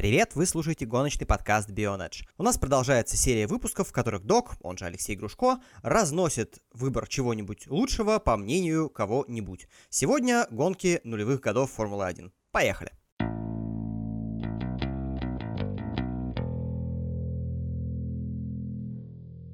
Привет, 0.00 0.34
вы 0.34 0.46
слушаете 0.46 0.86
гоночный 0.86 1.26
подкаст 1.26 1.68
Bionedge. 1.68 2.24
У 2.38 2.42
нас 2.42 2.56
продолжается 2.56 3.18
серия 3.18 3.46
выпусков, 3.46 3.88
в 3.88 3.92
которых 3.92 4.24
Док, 4.24 4.54
он 4.62 4.78
же 4.78 4.86
Алексей 4.86 5.14
Грушко, 5.14 5.58
разносит 5.82 6.62
выбор 6.72 7.06
чего-нибудь 7.06 7.66
лучшего 7.66 8.18
по 8.18 8.38
мнению 8.38 8.88
кого-нибудь. 8.88 9.68
Сегодня 9.90 10.46
гонки 10.50 11.02
нулевых 11.04 11.40
годов 11.40 11.72
Формулы-1. 11.72 12.30
Поехали! 12.50 12.92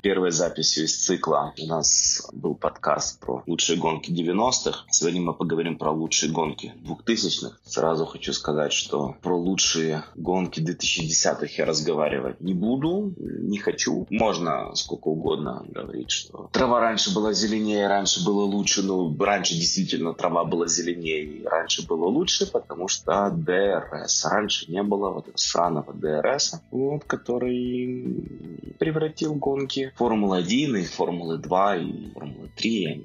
Первой 0.02 0.30
записью 0.30 0.84
из 0.84 0.96
цикла 0.96 1.52
у 1.58 1.66
нас 1.66 2.28
был 2.32 2.54
подкаст 2.54 3.20
про 3.20 3.42
лучшие 3.46 3.78
гонки 3.78 4.10
90-х. 4.10 4.84
Сегодня 4.90 5.20
мы 5.20 5.34
поговорим 5.34 5.78
про 5.78 5.90
лучшие 5.90 6.32
гонки 6.32 6.74
2000-х. 6.84 7.56
Сразу 7.64 8.06
хочу 8.06 8.32
сказать, 8.32 8.72
что 8.72 9.16
про 9.22 9.36
лучшие 9.36 10.04
гонки 10.14 10.60
2010-х 10.60 11.48
я 11.56 11.64
разговаривать 11.64 12.40
не 12.40 12.54
буду, 12.54 13.14
не 13.18 13.58
хочу. 13.58 14.06
Можно 14.10 14.74
сколько 14.74 15.08
угодно 15.08 15.64
говорить, 15.68 16.10
что 16.10 16.50
трава 16.52 16.80
раньше 16.80 17.14
была 17.14 17.32
зеленее, 17.32 17.88
раньше 17.88 18.24
было 18.24 18.42
лучше. 18.42 18.82
Ну, 18.82 19.16
раньше 19.18 19.54
действительно 19.54 20.14
трава 20.14 20.44
была 20.44 20.66
зеленее, 20.66 21.46
раньше 21.48 21.86
было 21.86 22.06
лучше, 22.06 22.50
потому 22.50 22.88
что 22.88 23.30
ДРС. 23.30 24.24
Раньше 24.24 24.70
не 24.70 24.82
было 24.82 25.10
вот 25.10 25.24
этого 25.24 25.36
сраного 25.36 25.92
ДРС, 25.92 26.60
вот, 26.70 27.04
который 27.04 28.74
превратил 28.78 29.34
гонки 29.34 29.92
Формулы-1 29.96 30.80
и 30.80 30.84
Формулы-2 30.84 31.82
и 31.82 32.10
Формулы-3. 32.12 32.68
Я 32.68 32.96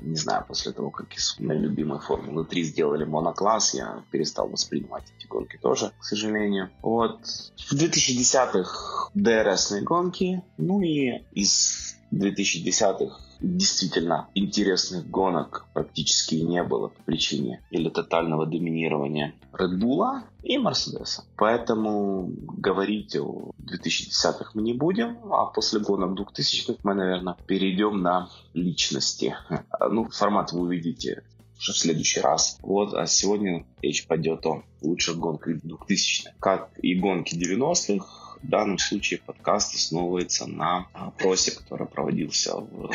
не 0.00 0.16
знаю, 0.16 0.44
после 0.48 0.72
того, 0.72 0.90
как 0.90 1.14
из 1.14 1.38
моей 1.38 1.60
любимой 1.60 2.00
Формулы-3 2.00 2.62
сделали 2.62 3.04
монокласс, 3.04 3.74
я 3.74 4.02
перестал 4.10 4.48
воспринимать 4.48 5.04
эти 5.16 5.26
гонки 5.26 5.58
тоже, 5.60 5.92
к 5.98 6.04
сожалению. 6.04 6.70
Вот. 6.82 7.20
В 7.56 7.72
2010-х 7.72 9.10
ДРСные 9.14 9.82
гонки, 9.82 10.42
ну 10.56 10.80
и 10.80 11.22
из 11.32 11.96
2010-х 12.12 13.29
действительно 13.40 14.28
интересных 14.34 15.08
гонок 15.08 15.66
практически 15.72 16.36
не 16.36 16.62
было 16.62 16.88
по 16.88 17.02
причине 17.02 17.62
или 17.70 17.88
тотального 17.88 18.46
доминирования 18.46 19.34
Red 19.52 19.78
Bull 19.78 20.22
и 20.42 20.58
Мерседеса. 20.58 21.24
Поэтому 21.36 22.30
говорить 22.58 23.16
о 23.16 23.52
2010-х 23.60 24.50
мы 24.54 24.62
не 24.62 24.74
будем, 24.74 25.32
а 25.32 25.46
после 25.46 25.80
гонок 25.80 26.18
2000-х 26.18 26.80
мы, 26.82 26.94
наверное, 26.94 27.36
перейдем 27.46 28.02
на 28.02 28.28
личности. 28.54 29.36
Ну, 29.92 30.08
формат 30.10 30.52
вы 30.52 30.60
увидите 30.60 31.22
уже 31.58 31.72
в 31.72 31.78
следующий 31.78 32.20
раз. 32.20 32.58
Вот, 32.62 32.94
а 32.94 33.06
сегодня 33.06 33.66
речь 33.82 34.06
пойдет 34.06 34.44
о 34.46 34.62
лучших 34.82 35.18
гонках 35.18 35.56
2000-х. 35.56 36.32
Как 36.38 36.70
и 36.80 36.94
гонки 36.94 37.34
90-х, 37.34 38.38
в 38.42 38.48
данном 38.48 38.78
случае 38.78 39.20
подкаст 39.24 39.74
основывается 39.74 40.46
на 40.46 40.86
опросе, 40.92 41.52
который 41.52 41.86
проводился 41.86 42.56
в 42.56 42.90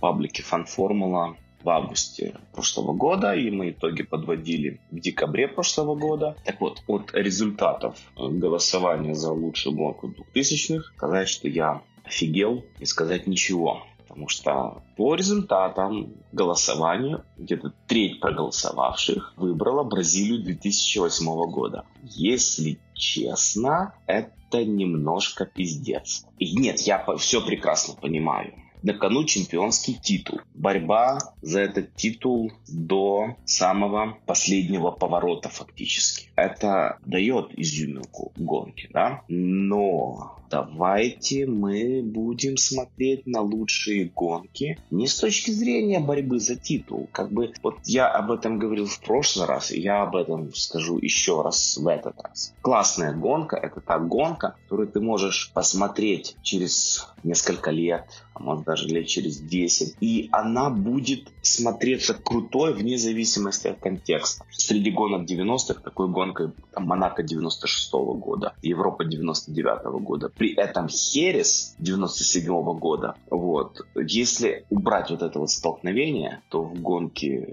паблике 0.00 0.42
Фанформула 0.42 1.36
в 1.62 1.68
августе 1.70 2.34
прошлого 2.52 2.92
года, 2.92 3.34
и 3.34 3.50
мы 3.50 3.70
итоги 3.70 4.02
подводили 4.02 4.80
в 4.90 5.00
декабре 5.00 5.48
прошлого 5.48 5.94
года. 5.94 6.36
Так 6.44 6.60
вот, 6.60 6.82
от 6.86 7.12
результатов 7.14 7.96
голосования 8.16 9.14
за 9.14 9.32
лучшую 9.32 9.76
гонку 9.76 10.14
2000-х 10.34 10.92
сказать, 10.96 11.28
что 11.28 11.48
я 11.48 11.82
офигел 12.04 12.64
и 12.78 12.84
сказать 12.84 13.26
ничего. 13.26 13.82
Потому 14.06 14.28
что 14.28 14.82
по 14.96 15.14
результатам 15.14 16.14
голосования 16.32 17.24
где-то 17.36 17.74
треть 17.86 18.20
проголосовавших 18.20 19.34
выбрала 19.36 19.84
Бразилию 19.84 20.42
2008 20.42 21.26
года. 21.50 21.84
Если 22.02 22.78
честно, 22.94 23.94
это 24.06 24.64
немножко 24.64 25.44
пиздец. 25.44 26.24
И 26.38 26.56
нет, 26.56 26.80
я 26.80 27.04
все 27.18 27.44
прекрасно 27.44 27.94
понимаю 27.94 28.54
на 28.82 28.94
кону 28.94 29.24
чемпионский 29.24 29.94
титул. 29.94 30.40
Борьба 30.54 31.18
за 31.42 31.60
этот 31.60 31.94
титул 31.94 32.52
до 32.66 33.36
самого 33.44 34.18
последнего 34.26 34.90
поворота 34.90 35.48
фактически. 35.48 36.27
Это 36.38 36.98
дает 37.04 37.58
изюминку 37.58 38.30
гонки, 38.36 38.88
да? 38.92 39.22
Но 39.26 40.38
давайте 40.48 41.46
мы 41.46 42.00
будем 42.04 42.56
смотреть 42.56 43.26
на 43.26 43.40
лучшие 43.40 44.04
гонки 44.14 44.78
не 44.92 45.08
с 45.08 45.16
точки 45.16 45.50
зрения 45.50 45.98
борьбы 45.98 46.38
за 46.38 46.54
титул. 46.54 47.08
Как 47.10 47.32
бы 47.32 47.52
вот 47.62 47.78
я 47.84 48.08
об 48.08 48.30
этом 48.30 48.60
говорил 48.60 48.86
в 48.86 49.00
прошлый 49.00 49.46
раз, 49.46 49.72
и 49.72 49.80
я 49.80 50.02
об 50.02 50.14
этом 50.14 50.54
скажу 50.54 50.98
еще 50.98 51.42
раз 51.42 51.76
в 51.76 51.88
этот 51.88 52.20
раз. 52.22 52.54
Классная 52.62 53.12
гонка— 53.12 53.56
это 53.62 53.80
та 53.80 53.98
гонка, 53.98 54.54
которую 54.62 54.88
ты 54.88 55.00
можешь 55.00 55.50
посмотреть 55.52 56.36
через 56.42 57.08
несколько 57.24 57.70
лет, 57.70 58.04
а 58.34 58.42
может 58.42 58.64
даже 58.64 58.86
лет 58.88 59.06
через 59.06 59.38
10, 59.38 59.96
и 60.00 60.28
она 60.30 60.70
будет 60.70 61.28
смотреться 61.42 62.14
крутой 62.14 62.74
вне 62.74 62.96
зависимости 62.96 63.68
от 63.68 63.80
контекста. 63.80 64.44
Среди 64.50 64.90
гонок 64.90 65.28
90-х 65.28 65.82
такой 65.82 66.08
гонкой 66.28 66.50
там, 66.72 66.84
Монако 66.84 67.22
96 67.22 67.92
-го 67.94 68.14
года, 68.14 68.54
Европа 68.62 69.04
99 69.04 69.84
-го 69.84 70.00
года, 70.00 70.28
при 70.28 70.54
этом 70.54 70.88
Херес 70.88 71.74
97 71.78 72.62
-го 72.62 72.78
года. 72.78 73.14
Вот. 73.30 73.80
Если 73.94 74.64
убрать 74.70 75.10
вот 75.10 75.22
это 75.22 75.38
вот 75.38 75.50
столкновение, 75.50 76.40
то 76.48 76.62
в 76.62 76.80
гонке 76.80 77.48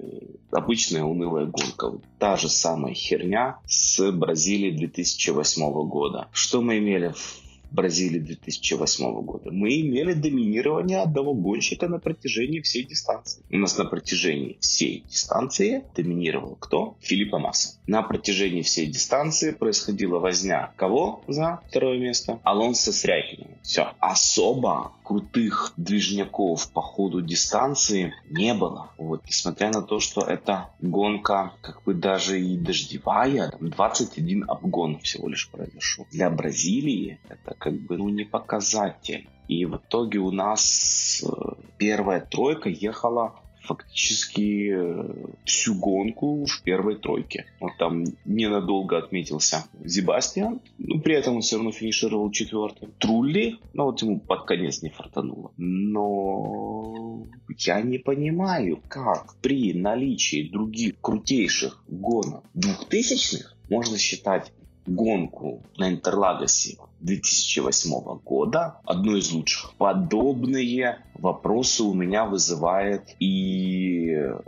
обычная 0.51 1.03
унылая 1.03 1.45
гонка. 1.45 1.97
Та 2.19 2.37
же 2.37 2.49
самая 2.49 2.93
херня 2.93 3.57
с 3.65 4.11
Бразилией 4.11 4.77
2008 4.77 5.87
года. 5.87 6.27
Что 6.31 6.61
мы 6.61 6.77
имели 6.77 7.09
в 7.09 7.44
Бразилии 7.75 8.19
2008 8.19 9.21
года, 9.21 9.51
мы 9.51 9.81
имели 9.81 10.13
доминирование 10.13 11.01
одного 11.01 11.33
гонщика 11.33 11.87
на 11.87 11.99
протяжении 11.99 12.61
всей 12.61 12.83
дистанции. 12.83 13.43
У 13.51 13.57
нас 13.57 13.77
на 13.77 13.85
протяжении 13.85 14.57
всей 14.61 15.03
дистанции 15.07 15.83
доминировал 15.95 16.55
кто? 16.55 16.95
Филиппа 17.01 17.37
Масса. 17.37 17.77
На 17.85 18.01
протяжении 18.01 18.61
всей 18.61 18.87
дистанции 18.87 19.51
происходила 19.51 20.19
возня 20.19 20.73
кого 20.77 21.21
за 21.27 21.59
второе 21.67 21.99
место? 21.99 22.39
Алонсо 22.43 22.91
с 22.91 23.03
Рякиным. 23.03 23.49
Все. 23.61 23.93
Особо 23.99 24.93
крутых 25.03 25.73
движняков 25.77 26.69
по 26.71 26.81
ходу 26.81 27.21
дистанции 27.21 28.13
не 28.29 28.53
было. 28.53 28.91
Вот, 28.97 29.23
несмотря 29.25 29.71
на 29.71 29.81
то, 29.81 29.99
что 29.99 30.21
это 30.21 30.71
гонка 30.81 31.53
как 31.61 31.83
бы 31.83 31.93
даже 31.93 32.41
и 32.41 32.57
дождевая, 32.57 33.51
там 33.51 33.69
21 33.69 34.45
обгон 34.47 34.99
всего 34.99 35.29
лишь 35.29 35.49
произошел. 35.49 36.07
Для 36.11 36.29
Бразилии 36.29 37.19
это 37.29 37.55
как 37.65 37.73
бы 37.73 37.97
ну, 37.97 38.09
не 38.09 38.25
показатель. 38.25 39.27
И 39.47 39.65
в 39.65 39.77
итоге 39.77 40.19
у 40.19 40.29
нас 40.29 41.23
э, 41.25 41.53
первая 41.79 42.21
тройка 42.21 42.69
ехала 42.69 43.33
фактически 43.63 44.71
э, 44.71 45.25
всю 45.45 45.73
гонку 45.73 46.45
в 46.45 46.61
первой 46.61 46.99
тройке. 46.99 47.45
Вот 47.59 47.71
там 47.79 48.03
ненадолго 48.23 48.99
отметился 48.99 49.65
Зебастьян, 49.83 50.61
но 50.77 50.99
при 50.99 51.15
этом 51.15 51.37
он 51.37 51.41
все 51.41 51.55
равно 51.55 51.71
финишировал 51.71 52.29
четвертым. 52.29 52.91
Трулли, 52.99 53.57
ну 53.73 53.85
вот 53.85 53.99
ему 54.03 54.19
под 54.19 54.45
конец 54.45 54.83
не 54.83 54.89
фартануло. 54.89 55.51
Но 55.57 57.25
я 57.57 57.81
не 57.81 57.97
понимаю, 57.97 58.79
как 58.87 59.35
при 59.41 59.73
наличии 59.73 60.49
других 60.51 61.01
крутейших 61.01 61.83
гонок 61.87 62.43
двухтысячных 62.53 63.55
можно 63.71 63.97
считать 63.97 64.51
гонку 64.85 65.61
на 65.77 65.89
Интерлагосе 65.89 66.77
2008 67.01 68.19
года, 68.23 68.79
одну 68.83 69.15
из 69.15 69.31
лучших. 69.31 69.73
Подобные 69.77 70.99
вопросы 71.13 71.83
у 71.83 71.93
меня 71.93 72.25
вызывает 72.25 73.15
и 73.19 74.09
э, 74.09 74.39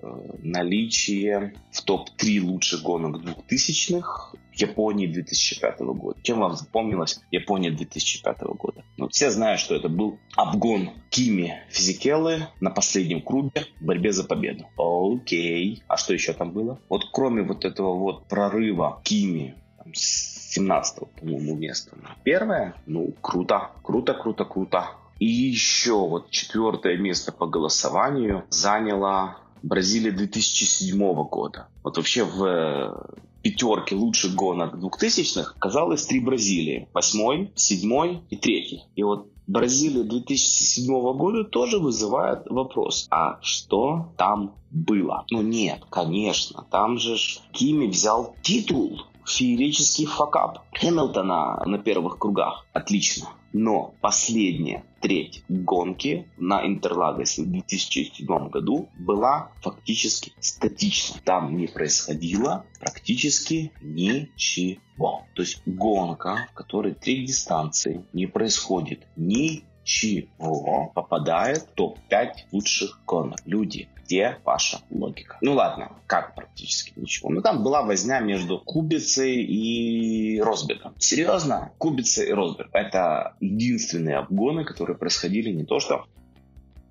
наличие 0.42 1.54
в 1.72 1.82
топ-3 1.84 2.42
лучших 2.42 2.82
гонок 2.82 3.22
2000-х 3.24 4.32
Японии 4.54 5.06
2005 5.08 5.80
года. 5.82 6.20
Чем 6.24 6.40
вам 6.40 6.56
запомнилась 6.56 7.20
Япония 7.32 7.70
2005 7.70 8.42
года? 8.58 8.84
Ну, 8.98 9.08
все 9.10 9.30
знают, 9.30 9.60
что 9.60 9.76
это 9.76 9.88
был 9.88 10.18
обгон 10.36 10.90
Кими 11.10 11.62
Физикеллы 11.70 12.48
на 12.60 12.72
последнем 12.72 13.22
круге 13.22 13.68
в 13.80 13.86
борьбе 13.86 14.12
за 14.12 14.24
победу. 14.24 14.66
Окей. 14.78 15.84
А 15.88 15.98
что 15.98 16.14
еще 16.14 16.34
там 16.34 16.52
было? 16.52 16.80
Вот 16.90 17.06
кроме 17.12 17.44
вот 17.44 17.66
этого 17.66 17.94
вот 17.94 18.28
прорыва 18.28 19.00
Кими 19.04 19.56
с 19.94 20.37
17 20.58 21.00
по-моему, 21.20 21.56
места 21.56 21.96
на 21.96 22.16
первое. 22.24 22.76
Ну, 22.86 23.14
круто, 23.22 23.72
круто, 23.84 24.14
круто, 24.14 24.46
круто. 24.46 24.90
И 25.20 25.26
еще 25.26 26.08
вот 26.08 26.30
четвертое 26.30 26.98
место 26.98 27.32
по 27.32 27.48
голосованию 27.48 28.44
заняла 28.50 29.38
Бразилия 29.64 30.12
2007 30.12 30.98
года. 31.24 31.68
Вот 31.84 31.98
вообще 31.98 32.24
в 32.24 32.44
э, 32.44 33.18
пятерке 33.42 33.96
лучших 33.96 34.36
гонок 34.36 34.76
2000-х 34.76 35.54
оказалось 35.58 36.06
три 36.06 36.20
Бразилии. 36.20 36.88
Восьмой, 36.94 37.52
седьмой 37.56 38.22
и 38.30 38.36
третий. 38.36 38.84
И 38.96 39.04
вот 39.04 39.32
Бразилия 39.48 40.04
2007 40.04 40.86
года 41.18 41.46
тоже 41.46 41.80
вызывает 41.80 42.42
вопрос, 42.48 43.08
а 43.10 43.40
что 43.42 44.12
там 44.18 44.56
было? 44.72 45.26
Ну 45.32 45.42
нет, 45.42 45.84
конечно, 45.90 46.66
там 46.70 47.00
же 47.00 47.16
Кими 47.54 47.88
взял 47.88 48.36
титул 48.42 49.02
феерический 49.28 50.06
факап 50.06 50.60
Хэмилтона 50.74 51.64
на 51.66 51.78
первых 51.78 52.18
кругах. 52.18 52.66
Отлично. 52.74 53.28
Но 53.54 53.94
последняя 54.02 54.84
треть 55.02 55.44
гонки 55.50 56.28
на 56.38 56.66
Интерлагосе 56.66 57.44
в 57.44 57.52
2007 57.52 58.50
году 58.50 58.90
была 59.00 59.52
фактически 59.62 60.34
статична. 60.40 61.20
Там 61.24 61.58
не 61.58 61.68
происходило 61.68 62.66
практически 62.80 63.72
ничего. 63.82 65.24
То 65.34 65.42
есть 65.42 65.62
гонка, 65.66 66.48
в 66.52 66.54
которой 66.54 66.94
три 66.94 67.26
дистанции 67.26 68.06
не 68.14 68.28
происходит 68.28 69.08
ничего, 69.16 70.92
попадает 70.94 71.60
в 71.60 71.74
топ-5 71.76 72.30
лучших 72.52 73.02
гонок. 73.06 73.40
Люди, 73.46 73.90
где 74.08 74.40
ваша 74.46 74.80
логика? 74.90 75.38
Ну 75.42 75.54
ладно, 75.54 75.92
как 76.08 76.34
практически 76.34 76.94
ничего. 76.96 77.30
Ну 77.30 77.42
там 77.42 77.62
была 77.62 77.84
возня 77.84 78.20
между 78.22 78.60
Кубицей 78.60 79.44
и 79.44 80.40
Росбергом. 80.40 80.96
Серьезно? 80.98 81.74
Кубица 81.78 82.24
и 82.24 82.32
Росберг. 82.32 82.70
Это 82.72 83.36
единственные 83.42 84.18
обгоны, 84.18 84.64
которые 84.64 84.98
происходили 84.98 85.52
не 85.52 85.66
то 85.66 85.80
что 85.80 86.06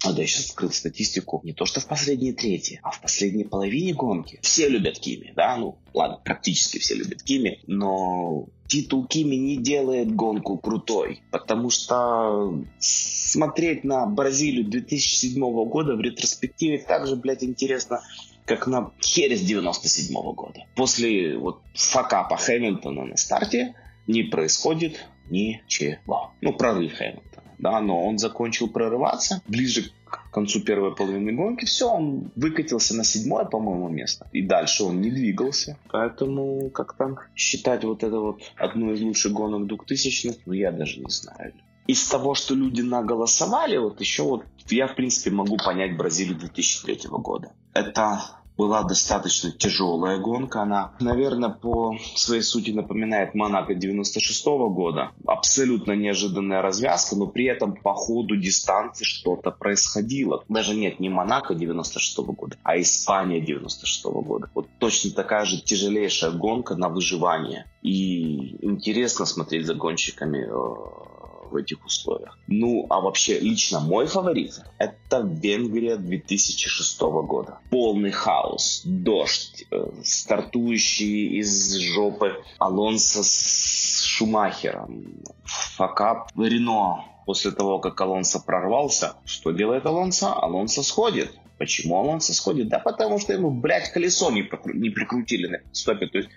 а 0.04 0.12
да, 0.12 0.20
я 0.20 0.28
сейчас 0.28 0.50
открыл 0.50 0.70
статистику. 0.70 1.40
Не 1.42 1.54
то, 1.54 1.64
что 1.64 1.80
в 1.80 1.86
последней 1.86 2.32
трети, 2.32 2.78
а 2.82 2.90
в 2.90 3.00
последней 3.00 3.44
половине 3.44 3.94
гонки. 3.94 4.38
Все 4.42 4.68
любят 4.68 4.98
Кими, 4.98 5.32
да? 5.34 5.56
Ну, 5.56 5.78
ладно, 5.94 6.20
практически 6.22 6.78
все 6.78 6.94
любят 6.94 7.22
Кими, 7.22 7.60
но 7.66 8.46
титул 8.66 9.06
Кими 9.06 9.36
не 9.36 9.56
делает 9.56 10.14
гонку 10.14 10.58
крутой, 10.58 11.22
потому 11.30 11.70
что 11.70 12.58
смотреть 12.78 13.84
на 13.84 14.06
Бразилию 14.06 14.64
2007 14.64 15.40
года 15.68 15.94
в 15.96 16.00
ретроспективе 16.00 16.78
также, 16.78 17.16
блядь, 17.16 17.44
интересно, 17.44 18.00
как 18.44 18.66
на 18.66 18.92
Херес 19.00 19.40
97 19.40 20.14
года. 20.34 20.66
После 20.74 21.36
вот 21.36 21.60
факапа 21.74 22.36
Хэмилтона 22.36 23.04
на 23.04 23.16
старте 23.16 23.74
не 24.06 24.22
происходит 24.22 25.04
ничего. 25.30 26.32
Ну, 26.40 26.52
прорыв 26.52 26.94
Хэмилтона 26.94 27.45
да, 27.58 27.80
но 27.80 28.06
он 28.06 28.18
закончил 28.18 28.68
прорываться 28.68 29.42
ближе 29.46 29.90
к 30.04 30.30
концу 30.32 30.60
первой 30.60 30.94
половины 30.94 31.32
гонки. 31.32 31.64
Все, 31.64 31.88
он 31.88 32.30
выкатился 32.36 32.94
на 32.94 33.04
седьмое, 33.04 33.44
по-моему, 33.44 33.88
место. 33.88 34.28
И 34.32 34.42
дальше 34.42 34.84
он 34.84 35.00
не 35.00 35.10
двигался. 35.10 35.78
Поэтому 35.90 36.70
как 36.70 36.94
там 36.96 37.18
считать 37.34 37.84
вот 37.84 38.02
это 38.02 38.18
вот 38.18 38.42
одну 38.56 38.92
из 38.92 39.00
лучших 39.00 39.32
гонок 39.32 39.70
2000-х, 39.70 40.38
ну 40.46 40.52
я 40.52 40.72
даже 40.72 41.00
не 41.00 41.10
знаю. 41.10 41.54
Из 41.86 42.06
того, 42.08 42.34
что 42.34 42.54
люди 42.54 42.80
наголосовали, 42.80 43.76
вот 43.76 44.00
еще 44.00 44.24
вот 44.24 44.44
я, 44.68 44.88
в 44.88 44.96
принципе, 44.96 45.30
могу 45.30 45.56
понять 45.56 45.96
Бразилию 45.96 46.36
2003 46.36 47.08
года. 47.10 47.52
Это 47.74 48.22
была 48.56 48.82
достаточно 48.82 49.50
тяжелая 49.50 50.18
гонка. 50.18 50.62
Она, 50.62 50.94
наверное, 51.00 51.50
по 51.50 51.96
своей 52.14 52.42
сути 52.42 52.70
напоминает 52.70 53.34
Монако 53.34 53.74
96 53.74 54.46
-го 54.46 54.70
года. 54.70 55.12
Абсолютно 55.26 55.92
неожиданная 55.92 56.62
развязка, 56.62 57.16
но 57.16 57.26
при 57.26 57.44
этом 57.46 57.74
по 57.76 57.94
ходу 57.94 58.36
дистанции 58.36 59.04
что-то 59.04 59.50
происходило. 59.50 60.44
Даже 60.48 60.74
нет, 60.74 61.00
не 61.00 61.08
Монако 61.08 61.54
96 61.54 62.18
-го 62.18 62.32
года, 62.32 62.56
а 62.62 62.80
Испания 62.80 63.40
96 63.40 64.06
-го 64.06 64.22
года. 64.22 64.50
Вот 64.54 64.68
точно 64.78 65.10
такая 65.10 65.44
же 65.44 65.60
тяжелейшая 65.60 66.30
гонка 66.30 66.76
на 66.76 66.88
выживание. 66.88 67.66
И 67.82 68.56
интересно 68.64 69.26
смотреть 69.26 69.66
за 69.66 69.74
гонщиками 69.74 70.46
э, 70.48 71.15
в 71.52 71.56
этих 71.56 71.84
условиях. 71.84 72.38
Ну, 72.46 72.86
а 72.90 73.00
вообще, 73.00 73.38
лично 73.38 73.80
мой 73.80 74.06
фаворит– 74.06 74.60
это 74.78 75.20
Венгрия 75.20 75.96
2006 75.96 77.00
года. 77.00 77.58
Полный 77.70 78.10
хаос, 78.10 78.82
дождь, 78.84 79.64
э, 79.70 79.86
стартующий 80.04 81.38
из 81.38 81.76
жопы 81.76 82.42
Алонсо 82.58 83.22
с 83.22 84.02
Шумахером, 84.04 85.22
факап 85.44 86.30
Рено 86.36 87.04
после 87.26 87.50
того, 87.50 87.78
как 87.80 88.00
Алонсо 88.00 88.40
прорвался. 88.40 89.16
Что 89.24 89.50
делает 89.50 89.84
Алонсо? 89.84 90.32
Алонсо 90.32 90.82
сходит. 90.82 91.32
Почему 91.58 91.98
Алонсо 91.98 92.34
сходит? 92.34 92.68
Да 92.68 92.78
потому 92.78 93.18
что 93.18 93.32
ему, 93.32 93.50
блядь, 93.50 93.90
колесо 93.90 94.30
не, 94.30 94.48
не 94.74 94.90
прикрутили 94.90 95.48
на 95.48 95.58
стопе. 95.72 96.06
То 96.06 96.18
есть, 96.18 96.30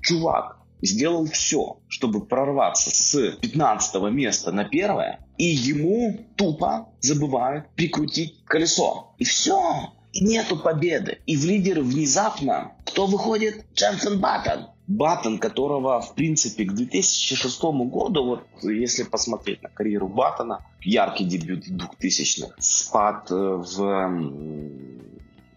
чувак, 0.00 0.59
сделал 0.82 1.26
все, 1.26 1.78
чтобы 1.88 2.24
прорваться 2.24 2.90
с 2.92 3.32
15 3.40 4.02
места 4.12 4.52
на 4.52 4.64
первое, 4.64 5.26
и 5.38 5.44
ему 5.44 6.26
тупо 6.36 6.88
забывают 7.00 7.66
прикрутить 7.74 8.44
колесо. 8.44 9.14
И 9.18 9.24
все. 9.24 9.92
И 10.12 10.24
нету 10.24 10.56
победы. 10.56 11.18
И 11.26 11.36
в 11.36 11.44
лидеры 11.44 11.82
внезапно 11.82 12.72
кто 12.84 13.06
выходит? 13.06 13.64
Дженсен 13.74 14.18
Баттон. 14.20 14.66
Баттон, 14.88 15.38
которого, 15.38 16.00
в 16.00 16.14
принципе, 16.16 16.64
к 16.64 16.72
2006 16.72 17.62
году, 17.62 18.24
вот 18.24 18.42
если 18.64 19.04
посмотреть 19.04 19.62
на 19.62 19.68
карьеру 19.68 20.08
Баттона, 20.08 20.66
яркий 20.80 21.24
дебют 21.24 21.68
2000-х, 21.68 22.56
спад 22.58 23.30
э, 23.30 23.34
в 23.34 24.10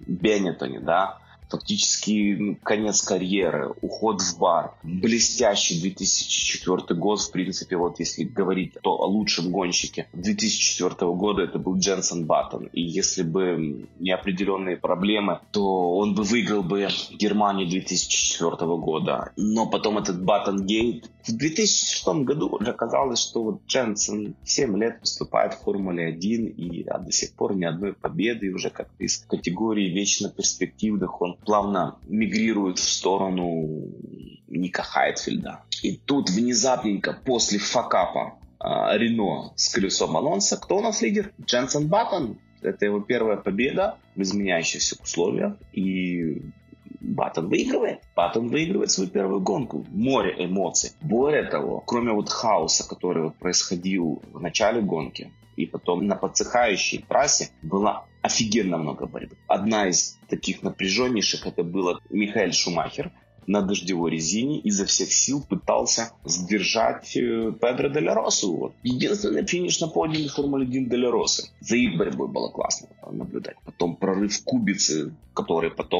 Беннетоне, 0.02 0.80
да, 0.80 1.18
фактически 1.54 2.36
ну, 2.40 2.58
конец 2.64 3.04
карьеры, 3.04 3.74
уход 3.82 4.22
в 4.22 4.40
бар, 4.40 4.74
блестящий 4.82 5.80
2004 5.80 7.00
год, 7.00 7.22
в 7.22 7.32
принципе, 7.32 7.78
вот 7.78 8.00
если 8.00 8.24
говорить 8.24 8.74
то 8.82 8.90
о 9.00 9.06
лучшем 9.06 9.52
гонщике 9.52 10.08
2004 10.14 11.12
года, 11.12 11.44
это 11.44 11.60
был 11.60 11.78
Дженсен 11.78 12.26
Баттон. 12.26 12.70
И 12.74 12.82
если 12.82 13.22
бы 13.22 13.88
не 14.00 14.12
определенные 14.12 14.78
проблемы, 14.78 15.42
то 15.52 15.96
он 15.96 16.16
бы 16.16 16.24
выиграл 16.24 16.64
бы 16.64 16.88
Германию 17.12 17.70
2004 17.70 18.56
года. 18.78 19.32
Но 19.38 19.68
потом 19.68 20.00
этот 20.00 20.24
Баттон 20.24 20.66
Гейт 20.66 21.12
в 21.26 21.32
2006 21.32 22.08
году 22.26 22.50
уже 22.50 22.74
казалось, 22.74 23.20
что 23.20 23.44
вот 23.44 23.62
Дженсен 23.68 24.36
7 24.44 24.78
лет 24.78 25.00
выступает 25.00 25.54
в 25.54 25.62
Формуле 25.62 26.08
1 26.08 26.48
и 26.48 26.84
а 26.84 27.00
до 27.00 27.12
сих 27.12 27.34
пор 27.34 27.56
ни 27.56 27.64
одной 27.64 27.94
победы, 27.94 28.48
и 28.48 28.54
уже 28.54 28.70
как-то 28.70 29.04
из 29.04 29.18
категории 29.20 29.88
вечно 29.90 30.30
перспективных 30.30 31.22
он 31.22 31.38
плавно 31.38 31.98
мигрирует 32.08 32.78
в 32.78 32.90
сторону 32.90 33.90
Ника 34.48 34.84
Хайтфельда. 34.84 35.64
И 35.82 35.98
тут 35.98 36.30
внезапненько 36.30 37.18
после 37.26 37.58
факапа 37.58 38.38
а, 38.60 38.96
Рено 38.98 39.54
с 39.56 39.70
колесом 39.70 40.18
Алонса, 40.18 40.58
кто 40.58 40.78
у 40.78 40.82
нас 40.82 41.02
лидер? 41.02 41.34
Дженсен 41.42 41.88
Баттон. 41.88 42.38
Это 42.62 42.86
его 42.86 43.02
первая 43.02 43.38
победа 43.38 43.98
в 44.16 44.22
изменяющихся 44.22 44.96
условиях. 45.02 45.56
И 45.74 46.42
Баттон 47.04 47.50
выигрывает. 47.50 48.00
Баттон 48.16 48.48
выигрывает 48.48 48.90
свою 48.90 49.10
первую 49.10 49.42
гонку. 49.42 49.86
Море 49.90 50.34
эмоций. 50.46 50.92
Более 51.02 51.44
того, 51.44 51.84
кроме 51.86 52.14
вот 52.14 52.30
хаоса, 52.30 52.88
который 52.88 53.24
вот 53.24 53.36
происходил 53.36 54.22
в 54.32 54.42
начале 54.42 54.82
гонки, 54.82 55.32
и 55.58 55.66
потом 55.66 56.08
на 56.08 56.16
подсыхающей 56.16 57.06
трассе 57.08 57.50
было 57.62 58.06
офигенно 58.22 58.78
много 58.78 59.06
борьбы. 59.06 59.36
Одна 59.48 59.88
из 59.88 60.18
таких 60.30 60.64
напряженнейших 60.64 61.46
это 61.46 61.64
было 61.64 62.00
Михаил 62.10 62.54
Шумахер 62.54 63.12
на 63.46 63.62
дождевой 63.62 64.12
резине 64.12 64.60
изо 64.60 64.86
всех 64.86 65.12
сил 65.12 65.44
пытался 65.44 66.14
сдержать 66.24 67.16
э, 67.18 67.52
Педро 67.62 67.90
Деля 67.90 68.14
Росу. 68.14 68.56
Вот. 68.56 68.74
Единственный 68.84 69.46
финиш 69.46 69.82
на 69.82 69.90
подиуме 69.90 70.30
Формулы-1 70.30 70.86
Деля 70.86 71.12
Росы. 71.12 71.50
За 71.60 71.76
их 71.76 71.98
борьбой 71.98 72.30
было 72.30 72.50
классно 72.50 72.88
наблюдать. 73.12 73.58
Потом 73.66 73.98
прорыв 73.98 74.42
Кубицы, 74.46 75.14
который 75.34 75.72
потом 75.72 76.00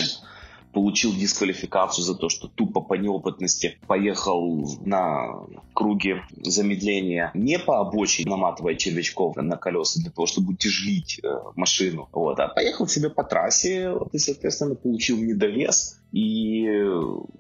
получил 0.74 1.14
дисквалификацию 1.14 2.04
за 2.04 2.16
то, 2.16 2.30
что 2.30 2.48
тупо 2.48 2.82
по 2.82 2.96
неопытности 2.96 3.78
поехал 3.88 4.68
на 4.86 5.46
круге 5.74 6.24
замедления 6.42 7.32
не 7.34 7.60
по 7.60 7.80
обочине, 7.80 8.30
наматывая 8.30 8.76
червячков 8.76 9.36
на 9.36 9.58
колеса 9.58 10.02
для 10.02 10.12
того, 10.12 10.26
чтобы 10.26 10.54
утяжелить 10.54 11.20
э, 11.24 11.28
машину, 11.56 12.10
вот, 12.12 12.40
а 12.40 12.48
поехал 12.48 12.88
себе 12.88 13.10
по 13.10 13.24
трассе 13.24 13.92
вот, 13.92 14.14
и, 14.14 14.18
соответственно, 14.18 14.76
получил 14.76 15.18
недовес 15.18 16.00
и 16.12 16.64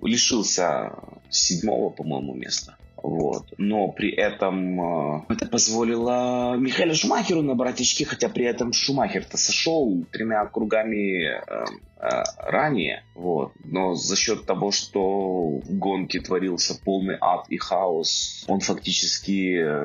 лишился 0.01 0.93
седьмого, 1.29 1.89
по-моему, 1.89 2.33
места. 2.33 2.77
Вот. 3.03 3.53
Но 3.57 3.89
при 3.89 4.11
этом 4.11 5.17
э, 5.17 5.25
это 5.27 5.45
позволило 5.45 6.55
Михаилу 6.55 6.95
Шумахеру 6.95 7.41
набрать 7.41 7.81
очки, 7.81 8.05
хотя 8.05 8.29
при 8.29 8.45
этом 8.45 8.71
Шумахер-то 8.71 9.37
сошел 9.37 10.05
тремя 10.09 10.45
кругами 10.45 11.25
э, 11.25 11.65
э, 11.97 12.23
ранее. 12.37 13.03
Вот. 13.13 13.51
Но 13.65 13.93
за 13.93 14.15
счет 14.15 14.45
того, 14.45 14.71
что 14.71 15.59
в 15.59 15.77
гонке 15.77 16.21
творился 16.21 16.79
полный 16.81 17.17
ад 17.19 17.45
и 17.49 17.57
хаос, 17.57 18.45
он 18.47 18.61
фактически 18.61 19.83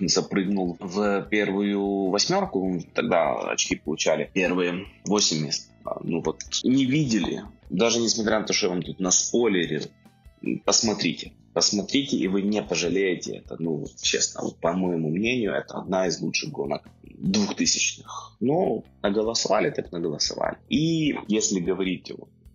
запрыгнул 0.00 0.76
в 0.80 1.22
первую 1.30 2.10
восьмерку. 2.10 2.82
Тогда 2.92 3.34
очки 3.52 3.76
получали 3.76 4.28
первые 4.34 4.86
восемь 5.04 5.44
мест. 5.44 5.70
А, 5.84 6.00
ну 6.02 6.22
вот, 6.22 6.40
не 6.64 6.86
видели. 6.86 7.44
Даже 7.70 8.00
несмотря 8.00 8.40
на 8.40 8.46
то, 8.46 8.52
что 8.52 8.66
я 8.66 8.72
вам 8.72 8.82
тут 8.82 8.98
наспойлерил, 8.98 9.82
посмотрите 10.64 11.32
посмотрите, 11.56 12.18
и 12.18 12.28
вы 12.28 12.42
не 12.42 12.62
пожалеете. 12.62 13.38
Это, 13.38 13.56
ну, 13.58 13.86
честно, 14.02 14.42
вот, 14.42 14.58
по 14.58 14.74
моему 14.74 15.08
мнению, 15.08 15.54
это 15.54 15.78
одна 15.78 16.06
из 16.06 16.20
лучших 16.20 16.52
гонок 16.52 16.82
двухтысячных. 17.02 18.36
Ну, 18.40 18.84
наголосовали, 19.02 19.70
так 19.70 19.90
наголосовали. 19.90 20.58
И 20.68 21.16
если 21.28 21.60
говорить 21.60 22.12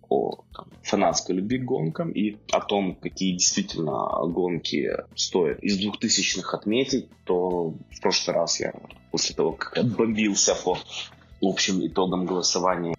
о 0.08 0.44
там, 0.54 0.68
фанатской 0.84 1.34
любви 1.34 1.58
к 1.58 1.64
гонкам 1.64 2.12
и 2.12 2.36
о 2.52 2.60
том, 2.60 2.94
какие 2.94 3.32
действительно 3.32 4.08
гонки 4.28 4.92
стоят. 5.16 5.58
Из 5.64 5.78
двухтысячных 5.78 6.54
отметить, 6.54 7.08
то 7.24 7.74
в 7.90 8.00
прошлый 8.00 8.36
раз 8.36 8.60
я 8.60 8.72
после 9.10 9.34
того, 9.34 9.50
как 9.50 9.78
отбомбился 9.78 10.54
по 10.54 10.78
общим 11.40 11.84
итогам 11.84 12.24
голосования 12.24 12.94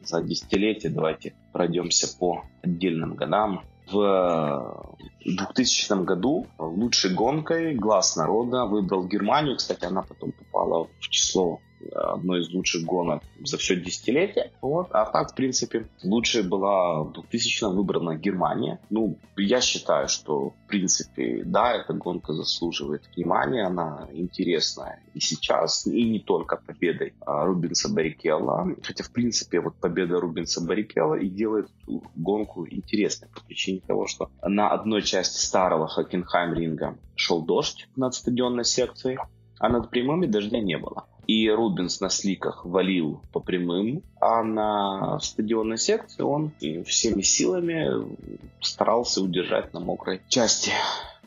за 0.00 0.20
десятилетие, 0.20 0.90
давайте 0.90 1.32
пройдемся 1.52 2.08
по 2.18 2.42
отдельным 2.62 3.14
годам. 3.14 3.62
В 3.86 4.96
2000 5.24 6.04
году 6.04 6.46
лучшей 6.58 7.14
гонкой 7.14 7.74
глаз 7.74 8.16
народа 8.16 8.64
выбрал 8.66 9.06
Германию. 9.06 9.56
Кстати, 9.56 9.84
она 9.84 10.02
потом 10.02 10.32
попала 10.32 10.88
в 10.98 11.08
число 11.08 11.60
одной 11.92 12.40
из 12.40 12.50
лучших 12.52 12.84
гонок 12.84 13.22
за 13.42 13.58
все 13.58 13.76
десятилетие. 13.76 14.52
Вот. 14.60 14.88
А 14.90 15.04
так, 15.04 15.32
в 15.32 15.34
принципе, 15.34 15.86
лучшей 16.02 16.42
была 16.42 17.02
в 17.02 17.12
2000 17.12 17.74
выбрана 17.74 18.16
Германия. 18.16 18.80
Ну, 18.90 19.16
я 19.36 19.60
считаю, 19.60 20.08
что, 20.08 20.50
в 20.50 20.68
принципе, 20.68 21.42
да, 21.44 21.74
эта 21.74 21.92
гонка 21.92 22.32
заслуживает 22.32 23.02
внимания, 23.16 23.64
она 23.64 24.08
интересная 24.12 25.00
и 25.14 25.20
сейчас, 25.20 25.86
и 25.86 26.04
не 26.04 26.20
только 26.20 26.56
победой 26.56 27.14
а, 27.20 27.44
Рубинса 27.44 27.92
Баррикелла. 27.92 28.74
Хотя, 28.82 29.04
в 29.04 29.10
принципе, 29.10 29.60
вот 29.60 29.74
победа 29.76 30.20
Рубинса 30.20 30.64
Баррикелла 30.64 31.14
и 31.14 31.28
делает 31.28 31.68
эту 31.82 32.02
гонку 32.16 32.66
интересной 32.68 33.28
по 33.28 33.40
причине 33.44 33.80
того, 33.80 34.06
что 34.06 34.30
на 34.42 34.70
одной 34.70 35.02
части 35.02 35.38
старого 35.38 35.88
Хокенхайм-ринга 35.88 36.98
шел 37.14 37.42
дождь 37.42 37.88
над 37.96 38.14
стадионной 38.14 38.64
секцией, 38.64 39.18
а 39.58 39.68
над 39.68 39.90
прямыми 39.90 40.26
дождя 40.26 40.60
не 40.60 40.78
было. 40.78 41.06
И 41.26 41.48
Рубинс 41.48 42.00
на 42.00 42.10
сликах 42.10 42.64
валил 42.64 43.20
по 43.32 43.40
прямым, 43.40 44.02
а 44.20 44.42
на 44.42 45.18
стадионной 45.20 45.78
секции 45.78 46.22
он 46.22 46.52
всеми 46.86 47.22
силами 47.22 48.16
старался 48.60 49.22
удержать 49.22 49.72
на 49.72 49.80
мокрой 49.80 50.20
части 50.28 50.70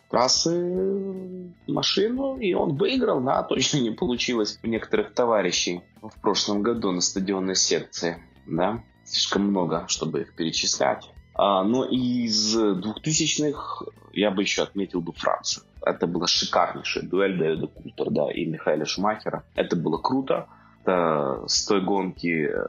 трассы 0.09 1.51
машину, 1.67 2.37
и 2.37 2.53
он 2.53 2.75
выиграл, 2.75 3.21
да, 3.21 3.43
точно 3.43 3.79
не 3.79 3.91
получилось 3.91 4.59
у 4.63 4.67
некоторых 4.67 5.13
товарищей 5.13 5.81
в 6.01 6.19
прошлом 6.21 6.61
году 6.61 6.91
на 6.91 7.01
стадионной 7.01 7.55
секции, 7.55 8.17
да, 8.45 8.83
слишком 9.03 9.43
много, 9.43 9.85
чтобы 9.87 10.21
их 10.21 10.35
перечислять. 10.35 11.09
А, 11.38 11.63
но 11.63 11.86
из 11.86 12.56
двухтысячных 12.56 13.84
я 14.13 14.32
бы 14.32 14.41
еще 14.41 14.63
отметил 14.63 15.01
бы 15.01 15.13
Францию. 15.13 15.63
Это 15.86 16.08
была 16.08 16.27
шикарнейшая 16.27 17.03
дуэль 17.03 17.38
Дэвида 17.38 17.67
Култерда 17.67 18.29
и 18.29 18.46
Михаила 18.46 18.86
Шумахера. 18.86 19.44
Это 19.56 19.75
было 19.75 19.98
круто. 19.98 20.48
Это 20.82 21.44
с 21.48 21.65
той 21.65 21.82
гонки 21.82 22.48
э, 22.48 22.65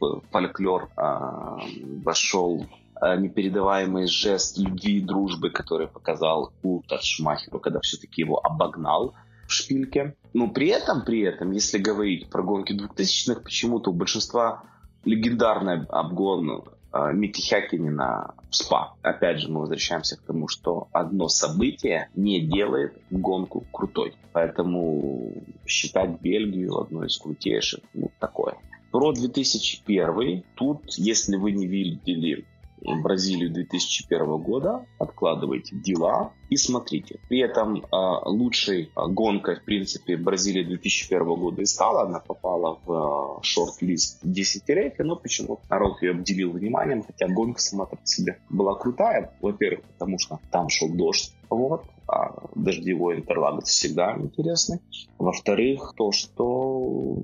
в 0.00 0.22
фольклор 0.30 0.90
а, 0.96 1.58
вошел 2.04 2.66
э, 3.00 3.16
непередаваемый 3.16 4.06
жест 4.06 4.58
любви 4.58 4.98
и 4.98 5.00
дружбы, 5.00 5.50
который 5.50 5.88
показал 5.88 6.52
Култер 6.62 7.00
Шумахеру, 7.00 7.60
когда 7.60 7.80
все-таки 7.80 8.22
его 8.22 8.38
обогнал 8.44 9.14
в 9.46 9.52
шпильке. 9.52 10.16
Но 10.32 10.48
при 10.48 10.68
этом, 10.68 11.04
при 11.04 11.20
этом, 11.20 11.52
если 11.52 11.78
говорить 11.78 12.28
про 12.28 12.42
гонки 12.42 12.72
двухтысячных, 12.72 13.42
почему-то 13.42 13.90
у 13.90 13.94
большинства 13.94 14.64
легендарный 15.04 15.84
обгон 15.86 16.64
Э, 16.94 17.12
Микки 17.12 17.42
Хякинина 17.42 18.34
в 18.50 18.54
СПА. 18.54 18.94
Опять 19.02 19.40
же, 19.40 19.50
мы 19.50 19.60
возвращаемся 19.60 20.16
к 20.16 20.20
тому, 20.20 20.46
что 20.46 20.86
одно 20.92 21.28
событие 21.28 22.08
не 22.14 22.40
делает 22.40 22.96
гонку 23.10 23.64
крутой. 23.72 24.14
Поэтому 24.32 25.32
считать 25.66 26.20
Бельгию 26.20 26.78
одной 26.78 27.08
из 27.08 27.18
крутейших, 27.18 27.80
ну, 27.94 28.12
такое. 28.20 28.54
Про 28.92 29.12
2001 29.12 30.44
тут, 30.54 30.82
если 30.96 31.34
вы 31.36 31.50
не 31.50 31.66
видели 31.66 32.44
Бразилию 32.84 33.50
2001 33.50 34.36
года, 34.38 34.86
откладывайте 34.98 35.76
дела 35.76 36.32
и 36.50 36.56
смотрите. 36.56 37.18
При 37.28 37.40
этом 37.40 37.78
э, 37.78 37.86
лучшей 38.26 38.84
э, 38.84 39.06
гонкой, 39.08 39.56
в 39.56 39.64
принципе, 39.64 40.16
Бразилия 40.16 40.64
2001 40.64 41.24
года 41.24 41.62
и 41.62 41.64
стала. 41.64 42.02
Она 42.02 42.20
попала 42.20 42.78
в 42.84 43.38
э, 43.38 43.42
шорт-лист 43.42 44.20
десятилетия, 44.22 45.02
но 45.04 45.16
почему 45.16 45.60
народ 45.70 46.02
ее 46.02 46.12
обделил 46.12 46.52
вниманием, 46.52 47.02
хотя 47.02 47.28
гонка 47.28 47.60
сама 47.60 47.86
по 47.86 47.98
себе 48.04 48.38
была 48.50 48.74
крутая. 48.74 49.34
Во-первых, 49.40 49.84
потому 49.84 50.18
что 50.18 50.38
там 50.50 50.68
шел 50.68 50.88
дождь, 50.90 51.34
вот, 51.48 51.84
а 52.06 52.34
дождевой 52.54 53.16
интерлагус 53.16 53.64
всегда 53.64 54.14
интересный. 54.18 54.80
Во-вторых, 55.18 55.94
то, 55.96 56.12
что 56.12 57.18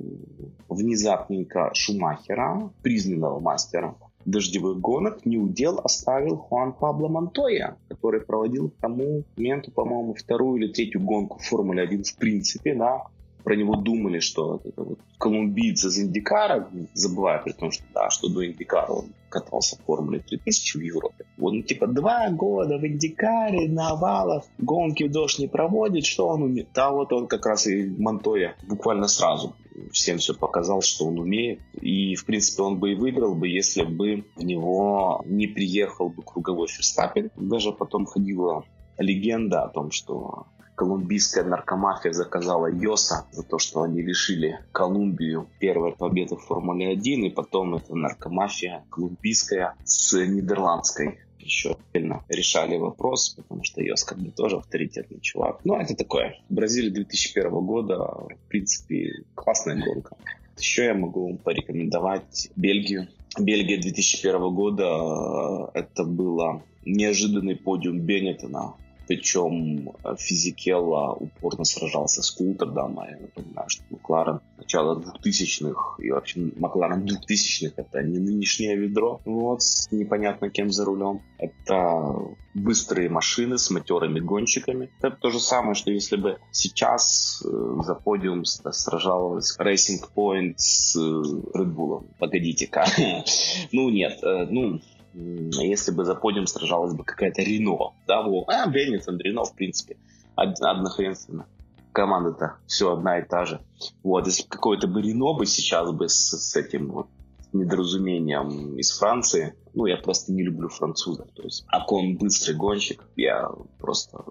внезапненько 0.69 1.71
Шумахера, 1.75 2.71
признанного 2.83 3.41
мастера 3.41 3.95
дождевых 4.25 4.81
гонок 4.81 5.25
не 5.25 5.39
удел 5.39 5.81
оставил 5.83 6.37
Хуан 6.37 6.73
Пабло 6.73 7.09
Монтоя, 7.09 7.77
который 7.89 8.21
проводил 8.21 8.71
к 8.71 8.77
тому 8.77 9.25
моменту, 9.37 9.71
по-моему, 9.71 10.15
вторую 10.15 10.63
или 10.63 10.73
третью 10.73 11.01
гонку 11.01 11.39
в 11.39 11.43
Формуле 11.43 11.83
1 11.83 12.05
в 12.05 12.17
принципе, 12.17 12.75
да, 12.75 13.07
про 13.43 13.57
него 13.57 13.77
думали, 13.77 14.21
что 14.21 14.61
это 14.65 14.83
вот 14.83 14.99
колумбиец 15.19 15.85
из 15.85 15.99
Индикара, 15.99 16.69
забывая 16.95 17.39
при 17.43 17.53
том, 17.53 17.71
что 17.71 17.85
да, 17.95 18.11
что 18.11 18.29
до 18.29 18.47
Индикара 18.47 18.93
он 18.93 19.07
катался 19.29 19.77
в 19.77 19.85
Формуле 19.85 20.21
3000 20.21 20.77
в 20.77 20.81
Европе. 20.81 21.25
Вот, 21.37 21.53
ну, 21.53 21.63
типа, 21.63 21.87
два 21.87 22.31
года 22.31 22.79
в 22.79 22.87
Индикаре, 22.87 23.69
на 23.69 23.91
овалах, 23.91 24.45
гонки 24.59 25.05
в 25.05 25.13
дождь 25.13 25.39
не 25.39 25.47
проводит, 25.47 26.05
что 26.05 26.29
он 26.29 26.43
умеет? 26.43 26.69
Да, 26.75 26.91
вот 26.91 27.13
он 27.13 27.27
как 27.27 27.47
раз 27.47 27.67
и 27.67 27.89
Монтоя 27.99 28.57
буквально 28.69 29.09
сразу 29.09 29.55
всем 29.93 30.19
все 30.19 30.35
показал, 30.35 30.83
что 30.83 31.07
он 31.07 31.19
умеет. 31.19 31.61
И, 31.81 32.15
в 32.15 32.25
принципе, 32.25 32.63
он 32.63 32.79
бы 32.79 32.93
и 32.93 32.95
выиграл 32.95 33.35
бы, 33.35 33.49
если 33.49 33.83
бы 33.83 34.25
в 34.37 34.43
него 34.43 35.23
не 35.25 35.47
приехал 35.47 36.09
бы 36.09 36.23
круговой 36.23 36.69
Ферстаппин. 36.69 37.31
Даже 37.37 37.73
потом 37.73 38.07
ходила 38.07 38.65
легенда 38.99 39.63
о 39.63 39.69
том, 39.69 39.91
что 39.91 40.47
колумбийская 40.81 41.45
наркомафия 41.45 42.13
заказала 42.13 42.67
Йоса 42.67 43.27
за 43.33 43.43
то, 43.43 43.59
что 43.59 43.83
они 43.83 44.01
лишили 44.01 44.61
Колумбию 44.73 45.47
первой 45.59 45.93
победы 45.93 46.37
в 46.37 46.41
Формуле 46.41 46.89
1, 46.89 47.25
и 47.25 47.29
потом 47.29 47.75
эта 47.75 47.95
наркомафия 47.95 48.83
колумбийская 48.89 49.75
с 49.85 50.15
нидерландской 50.15 51.19
еще 51.39 51.77
отдельно 51.93 52.25
решали 52.31 52.79
вопрос, 52.79 53.29
потому 53.37 53.63
что 53.63 53.83
Йос 53.83 54.05
как 54.05 54.21
бы 54.21 54.31
тоже 54.31 54.57
авторитетный 54.57 55.21
чувак. 55.21 55.61
Ну, 55.65 55.77
это 55.77 55.95
такое. 55.95 56.39
Бразилия 56.49 56.89
2001 56.89 57.51
года, 57.51 57.99
в 57.99 58.49
принципе, 58.49 59.25
классная 59.35 59.85
гонка. 59.85 60.17
Еще 60.57 60.87
я 60.87 60.95
могу 60.95 61.27
вам 61.27 61.37
порекомендовать 61.37 62.49
Бельгию. 62.57 63.09
Бельгия 63.39 63.77
2001 63.77 64.55
года 64.55 65.71
это 65.75 66.05
было 66.05 66.63
неожиданный 66.87 67.57
подиум 67.57 68.01
Беннетона 68.01 68.77
причем 69.11 69.91
э, 70.05 70.15
Физикелла 70.17 71.15
упорно 71.15 71.65
сражался 71.65 72.23
с 72.23 72.31
Култердом, 72.31 73.01
а 73.01 73.11
я 73.11 73.19
напоминаю, 73.19 73.69
что 73.69 73.83
Макларен 73.91 74.39
начала 74.57 75.01
2000-х 75.01 75.97
и 75.99 76.13
вообще 76.13 76.53
Макларен 76.57 77.05
2000-х 77.05 77.73
это 77.77 78.05
не 78.05 78.21
нынешнее 78.21 78.77
ведро, 78.77 79.21
вот, 79.25 79.63
непонятно 79.91 80.49
кем 80.49 80.71
за 80.71 80.85
рулем. 80.85 81.23
Это 81.39 82.37
быстрые 82.55 83.09
машины 83.09 83.59
с 83.59 83.69
матерыми 83.71 84.21
гонщиками. 84.21 84.91
Это 85.03 85.17
то 85.17 85.31
же 85.31 85.41
самое, 85.41 85.75
что 85.75 85.91
если 85.91 86.15
бы 86.15 86.39
сейчас 86.53 87.43
э, 87.45 87.83
за 87.83 87.97
подиум 87.97 88.45
сражалась 88.45 89.59
Racing 89.59 90.05
Point 90.15 90.55
с 90.57 90.95
э, 90.95 91.01
Red 91.01 91.75
Bull. 91.75 92.07
Погодите-ка. 92.21 92.87
ну 93.73 93.91
нет, 93.91 94.21
ну 94.23 94.81
если 95.15 95.93
бы 95.93 96.05
за 96.05 96.15
подиум 96.15 96.47
сражалась 96.47 96.95
бы 96.95 97.05
какая-то 97.05 97.43
Рено, 97.43 97.93
да, 98.07 98.23
во, 98.23 98.45
а, 98.47 98.67
Беннисон, 98.69 99.19
Рено, 99.19 99.45
в 99.45 99.55
принципе, 99.55 99.97
однохренственно. 100.37 101.47
Команда-то 101.93 102.59
все 102.67 102.93
одна 102.93 103.19
и 103.19 103.27
та 103.27 103.45
же. 103.45 103.61
Вот, 104.05 104.27
если 104.27 104.45
какой-то 104.45 104.87
бы 104.87 105.03
Рено 105.03 105.33
бы 105.35 105.47
сейчас 105.47 105.91
бы 105.91 106.09
с, 106.09 106.15
с 106.15 106.57
этим 106.57 106.93
вот 106.93 107.09
недоразумением 107.53 108.77
из 108.79 108.97
Франции, 108.97 109.55
ну, 109.75 109.87
я 109.87 109.97
просто 109.97 110.33
не 110.33 110.45
люблю 110.45 110.69
французов, 110.69 111.29
то 111.35 111.43
есть, 111.43 111.65
а 111.69 111.85
он 111.89 112.17
быстрый 112.17 112.55
гонщик, 112.55 113.05
я 113.17 113.49
просто 113.79 114.25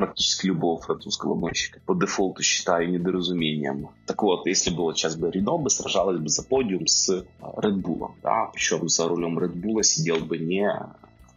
практически 0.00 0.46
любого 0.46 0.80
французского 0.80 1.34
гонщика 1.34 1.80
по 1.86 1.94
дефолту 1.94 2.42
считаю 2.42 2.90
недоразумением. 2.90 3.90
Так 4.06 4.22
вот, 4.22 4.46
если 4.46 4.70
бы 4.70 4.82
вот 4.82 4.96
сейчас 4.96 5.16
бы 5.16 5.30
Рено 5.30 5.58
бы 5.58 5.70
сражалась 5.70 6.18
бы 6.18 6.28
за 6.28 6.42
подиум 6.42 6.86
с 6.86 7.26
а, 7.40 7.60
Red 7.60 7.82
Bull, 7.82 8.12
да, 8.22 8.50
причем 8.52 8.88
за 8.88 9.08
рулем 9.08 9.38
Red 9.38 9.54
Bull 9.54 9.82
сидел 9.82 10.18
бы 10.24 10.38
не 10.38 10.70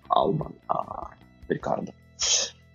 Албан, 0.08 0.55
а 0.67 1.12
Рикардо. 1.50 1.93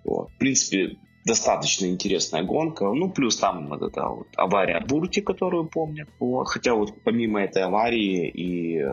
Вот. 0.04 0.30
В 0.30 0.38
принципе, 0.38 0.96
достаточно 1.24 1.86
интересная 1.86 2.42
гонка. 2.42 2.92
Ну, 2.92 3.10
плюс 3.10 3.36
там 3.36 3.68
вот 3.68 3.82
эта 3.82 4.08
вот 4.08 4.28
авария 4.36 4.80
Бурти, 4.80 5.20
которую 5.20 5.66
помнят. 5.66 6.08
Вот. 6.18 6.48
Хотя 6.48 6.74
вот 6.74 7.02
помимо 7.04 7.40
этой 7.40 7.62
аварии 7.62 8.28
и 8.28 8.78
э, 8.78 8.90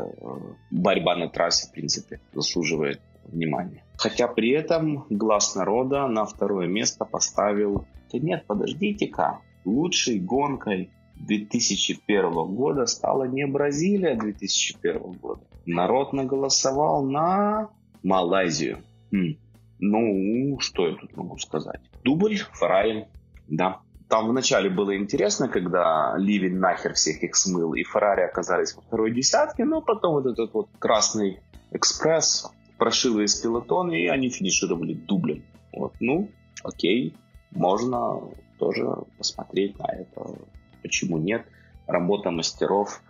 борьба 0.72 1.16
на 1.16 1.30
трассе, 1.30 1.68
в 1.68 1.72
принципе, 1.72 2.20
заслуживает 2.34 3.02
внимания. 3.26 3.84
Хотя 3.98 4.28
при 4.28 4.52
этом 4.52 5.06
глаз 5.10 5.56
народа 5.56 6.08
на 6.08 6.26
второе 6.26 6.68
место 6.68 7.06
поставил... 7.06 7.86
Да 8.12 8.20
нет, 8.20 8.46
подождите-ка. 8.48 9.42
Лучшей 9.66 10.20
гонкой 10.20 10.92
2001 11.16 12.32
года 12.56 12.86
стала 12.86 13.24
не 13.24 13.46
Бразилия 13.48 14.16
2001 14.16 15.14
года. 15.14 15.42
Народ 15.66 16.14
наголосовал 16.14 17.04
на 17.04 17.70
Малайзию. 18.04 18.80
Хм. 19.12 19.38
Ну, 19.80 20.58
что 20.60 20.88
я 20.88 20.96
тут 20.96 21.16
могу 21.18 21.38
сказать? 21.38 21.82
Дубль, 22.04 22.38
Феррари, 22.38 23.08
да. 23.48 23.82
Там 24.08 24.30
вначале 24.30 24.70
было 24.70 24.96
интересно, 24.96 25.48
когда 25.48 26.14
Ливень 26.18 26.58
нахер 26.58 26.94
всех 26.94 27.24
их 27.24 27.36
смыл, 27.36 27.74
и 27.74 27.84
Феррари 27.84 28.22
оказались 28.22 28.76
во 28.76 28.82
второй 28.82 29.12
десятке, 29.12 29.66
но 29.66 29.82
потом 29.82 30.14
вот 30.14 30.28
этот 30.28 30.54
вот 30.54 30.70
красный 30.78 31.40
экспресс 31.72 32.52
прошил 32.78 33.18
весь 33.18 33.36
пилотон, 33.36 33.92
и 33.92 34.08
они 34.08 34.30
финишировали 34.30 34.94
дублем. 34.94 35.44
Вот, 35.74 35.94
ну, 36.00 36.30
окей, 36.64 37.16
можно 37.52 38.22
тоже 38.60 38.86
посмотреть 39.18 39.78
на 39.80 39.86
это. 39.86 40.36
Почему 40.82 41.18
нет? 41.18 41.46
Работа 41.88 42.32
мастеров 42.32 43.02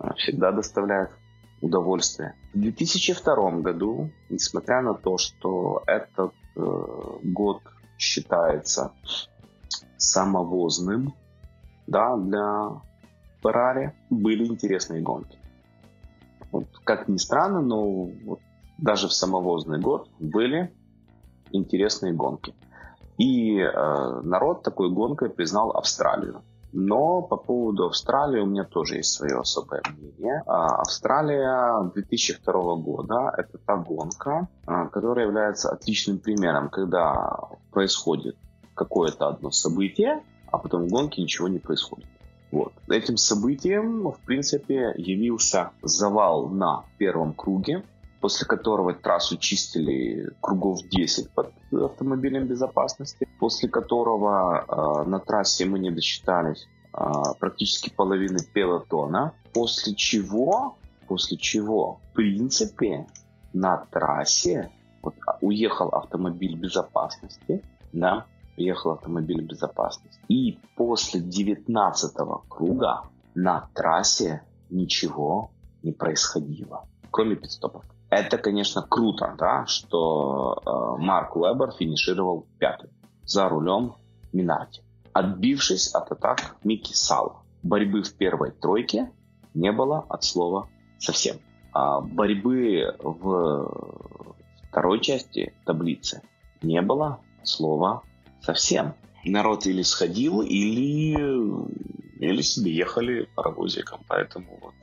э, 0.00 0.08
всегда 0.16 0.52
доставляет 0.52 1.10
удовольствие. 1.60 2.34
В 2.52 2.60
2002 2.60 3.50
году, 3.60 4.10
несмотря 4.28 4.82
на 4.82 4.94
то, 4.94 5.18
что 5.18 5.82
этот 5.86 6.32
э, 6.56 7.18
год 7.22 7.62
считается 7.98 8.92
самовозным, 9.96 11.14
да, 11.86 12.16
для 12.16 12.82
Ferrari 13.42 13.92
были 14.10 14.46
интересные 14.46 15.02
гонки. 15.02 15.38
Вот, 16.52 16.66
как 16.84 17.08
ни 17.08 17.16
странно, 17.16 17.60
но 17.60 18.04
вот 18.24 18.40
даже 18.78 19.08
в 19.08 19.12
самовозный 19.12 19.80
год 19.80 20.08
были 20.18 20.74
интересные 21.52 22.12
гонки. 22.12 22.54
И 23.18 23.58
э, 23.58 24.20
народ 24.22 24.62
такой 24.62 24.90
гонкой 24.90 25.30
признал 25.30 25.70
Австралию. 25.70 26.42
Но 26.76 27.22
по 27.22 27.36
поводу 27.36 27.86
Австралии 27.86 28.40
у 28.40 28.46
меня 28.46 28.64
тоже 28.64 28.96
есть 28.96 29.12
свое 29.12 29.38
особое 29.38 29.80
мнение. 29.96 30.42
А, 30.44 30.80
Австралия 30.80 31.88
2002 31.94 32.74
года– 32.76 33.32
это 33.38 33.58
та 33.58 33.76
гонка, 33.76 34.48
а, 34.66 34.88
которая 34.88 35.26
является 35.26 35.70
отличным 35.70 36.18
примером, 36.18 36.70
когда 36.70 37.30
происходит 37.70 38.36
какое-то 38.74 39.28
одно 39.28 39.52
событие, 39.52 40.24
а 40.50 40.58
потом 40.58 40.86
в 40.86 40.88
гонке 40.88 41.22
ничего 41.22 41.46
не 41.46 41.60
происходит. 41.60 42.08
Вот. 42.50 42.72
Этим 42.88 43.18
событием, 43.18 44.10
в 44.10 44.18
принципе, 44.26 44.94
явился 44.96 45.70
завал 45.82 46.48
на 46.48 46.84
первом 46.98 47.34
круге, 47.34 47.84
после 48.24 48.46
которого 48.46 48.94
трассу 48.94 49.36
чистили 49.36 50.30
кругов 50.40 50.80
10 50.88 51.30
под 51.34 51.52
автомобилем 51.70 52.46
безопасности, 52.46 53.28
после 53.38 53.68
которого 53.68 54.64
э, 54.66 55.06
на 55.06 55.18
трассе 55.18 55.66
мы 55.66 55.78
не 55.78 55.90
досчитались 55.90 56.66
э, 56.94 57.02
практически 57.38 57.92
половины 57.94 58.38
пелотона, 58.54 59.34
после 59.52 59.94
чего, 59.94 60.78
после 61.06 61.36
чего, 61.36 62.00
в 62.12 62.14
принципе, 62.14 63.06
на 63.52 63.84
трассе 63.90 64.70
вот, 65.02 65.16
уехал 65.42 65.88
автомобиль 65.88 66.56
безопасности, 66.56 67.62
да, 67.92 68.24
уехал 68.56 68.92
автомобиль 68.92 69.42
безопасности. 69.42 70.18
И 70.28 70.58
после 70.76 71.20
19 71.20 72.14
круга 72.48 73.02
на 73.34 73.68
трассе 73.74 74.44
ничего 74.70 75.50
не 75.82 75.92
происходило, 75.92 76.88
кроме 77.10 77.36
пидстопов. 77.36 77.84
Это, 78.14 78.38
конечно, 78.38 78.80
круто, 78.82 79.34
да, 79.36 79.66
что 79.66 80.62
э, 80.64 81.02
Марк 81.02 81.34
Уэбер 81.34 81.72
финишировал 81.72 82.46
пятым 82.60 82.90
за 83.24 83.48
рулем 83.48 83.96
Минарти, 84.32 84.82
отбившись 85.12 85.92
от 85.92 86.12
атак 86.12 86.56
Микки 86.62 86.92
Сала. 86.92 87.42
Борьбы 87.64 88.04
в 88.04 88.14
первой 88.14 88.52
тройке 88.52 89.10
не 89.52 89.72
было 89.72 90.06
от 90.08 90.22
слова 90.22 90.68
совсем. 90.98 91.38
А 91.72 92.00
борьбы 92.00 92.94
в 93.02 94.06
второй 94.68 95.00
части 95.00 95.52
таблицы 95.66 96.22
не 96.62 96.82
было 96.82 97.18
слова 97.42 98.04
совсем. 98.40 98.94
Народ 99.24 99.66
или 99.66 99.82
сходил, 99.82 100.40
или, 100.40 101.16
или 102.20 102.42
себе 102.42 102.76
ехали 102.76 103.28
паровозиком. 103.34 104.02
Поэтому 104.06 104.56
вот 104.62 104.74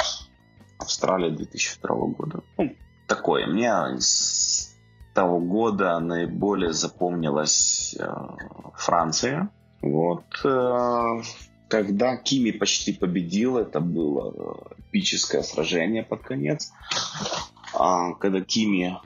Австралия 0.79 1.29
2002 1.29 1.95
года. 2.08 2.43
Ну, 2.58 2.75
такое. 3.07 3.47
Мне 3.47 3.71
с 3.99 4.75
того 5.13 5.39
года 5.39 5.99
наиболее 5.99 6.73
запомнилась 6.73 7.95
э, 7.99 8.07
Франция. 8.75 9.49
Вот. 9.81 10.25
Э, 10.43 11.21
когда 11.69 12.17
Кими 12.17 12.51
почти 12.51 12.93
победил, 12.93 13.57
это 13.57 13.79
было 13.79 14.67
эпическое 14.77 15.41
сражение 15.41 16.03
под 16.03 16.21
конец. 16.21 16.71
А, 17.73 18.13
когда 18.13 18.41
Кими 18.41 18.97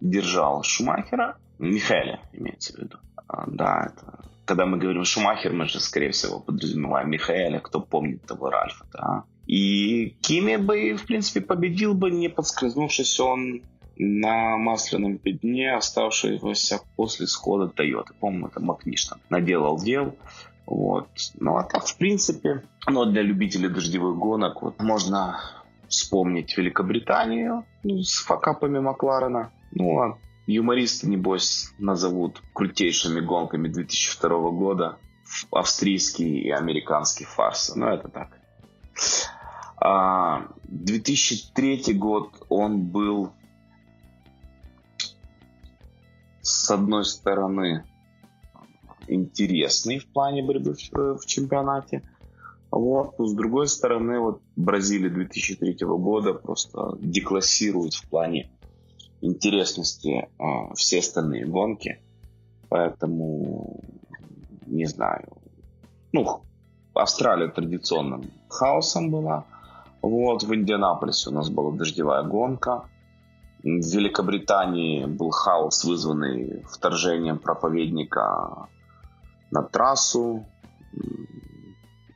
держал 0.00 0.62
Шумахера, 0.62 1.36
Михаэля 1.58 2.20
имеется 2.32 2.74
в 2.74 2.78
виду. 2.78 2.98
А, 3.26 3.44
да, 3.46 3.90
это 3.92 4.24
когда 4.44 4.66
мы 4.66 4.78
говорим 4.78 5.04
Шумахер, 5.04 5.52
мы 5.52 5.66
же, 5.66 5.80
скорее 5.80 6.10
всего, 6.10 6.40
подразумеваем 6.40 7.10
Михаэля, 7.10 7.60
кто 7.60 7.80
помнит 7.80 8.22
того 8.26 8.50
Ральфа, 8.50 8.86
да. 8.92 9.24
И 9.46 10.16
Кими 10.20 10.56
бы, 10.56 10.94
в 10.94 11.06
принципе, 11.06 11.40
победил 11.40 11.94
бы, 11.94 12.10
не 12.10 12.28
подскользнувшись 12.28 13.20
он 13.20 13.62
на 13.96 14.56
масляном 14.56 15.18
пятне, 15.18 15.74
оставшегося 15.74 16.80
после 16.96 17.26
схода 17.26 17.68
Тойоты. 17.68 18.14
По-моему, 18.20 18.48
это 18.48 18.60
Макниш 18.60 19.04
там 19.04 19.20
наделал 19.30 19.78
дел. 19.78 20.16
Вот. 20.66 21.08
Ну, 21.38 21.56
а 21.56 21.64
так, 21.64 21.86
в 21.86 21.96
принципе, 21.96 22.64
ну, 22.86 23.04
для 23.04 23.22
любителей 23.22 23.68
дождевых 23.68 24.16
гонок 24.16 24.62
вот, 24.62 24.80
можно 24.80 25.40
вспомнить 25.88 26.56
Великобританию 26.56 27.64
ну, 27.82 28.02
с 28.02 28.16
факапами 28.22 28.78
Макларена. 28.78 29.52
Ну, 29.72 30.00
а 30.00 30.18
юмористы, 30.46 31.06
небось, 31.08 31.72
назовут 31.78 32.42
крутейшими 32.54 33.20
гонками 33.20 33.68
2002 33.68 34.50
года 34.50 34.98
австрийский 35.50 36.40
и 36.40 36.50
американский 36.50 37.24
фарс. 37.24 37.74
Ну, 37.76 37.86
это 37.86 38.08
так. 38.08 38.38
2003 39.80 41.84
а, 41.86 41.92
год 41.94 42.46
он 42.48 42.86
был 42.86 43.32
с 46.42 46.70
одной 46.70 47.04
стороны 47.04 47.84
интересный 49.08 49.98
в 49.98 50.06
плане 50.12 50.42
борьбы 50.42 50.74
в, 50.74 51.18
в 51.18 51.26
чемпионате. 51.26 52.02
Вот. 52.70 53.18
Но 53.18 53.26
с 53.26 53.34
другой 53.34 53.68
стороны, 53.68 54.18
вот 54.18 54.42
Бразилия 54.56 55.08
2003 55.08 55.76
года 55.80 56.34
просто 56.34 56.96
деклассирует 57.00 57.94
в 57.94 58.08
плане 58.08 58.50
интересности 59.20 60.28
э, 60.38 60.74
все 60.74 60.98
остальные 60.98 61.46
гонки. 61.46 62.00
Поэтому 62.68 63.80
не 64.66 64.86
знаю. 64.86 65.28
Ну, 66.12 66.42
Австралия 66.94 67.48
традиционным 67.48 68.30
хаосом 68.48 69.10
была. 69.10 69.46
Вот, 70.04 70.42
в 70.42 70.54
Индианаполисе 70.54 71.30
у 71.30 71.32
нас 71.32 71.48
была 71.48 71.72
дождевая 71.72 72.22
гонка. 72.24 72.84
В 73.62 73.66
Великобритании 73.66 75.06
был 75.06 75.30
хаос, 75.30 75.82
вызванный 75.82 76.62
вторжением 76.68 77.38
проповедника 77.38 78.68
на 79.50 79.62
трассу. 79.62 80.44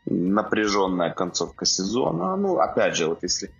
Напряженная 0.04 1.14
концовка 1.14 1.64
сезона. 1.64 2.36
Ну, 2.36 2.58
опять 2.58 2.94
же, 2.94 3.06
вот 3.06 3.22
если 3.22 3.50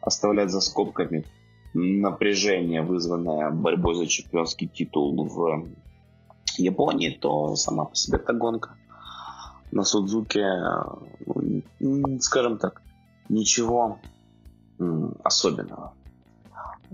оставлять 0.00 0.50
за 0.50 0.60
скобками 0.60 1.24
напряжение, 1.72 2.82
вызванное 2.82 3.50
борьбой 3.50 3.94
за 3.94 4.08
чемпионский 4.08 4.66
титул 4.66 5.14
в 5.14 5.68
Японии, 6.58 7.10
то 7.10 7.54
сама 7.54 7.84
по 7.84 7.94
себе 7.94 8.18
эта 8.18 8.32
гонка 8.32 8.76
на 9.70 9.84
Судзуке, 9.84 10.44
ну, 11.78 12.18
скажем 12.18 12.58
так, 12.58 12.82
ничего 13.28 13.98
особенного. 15.22 15.94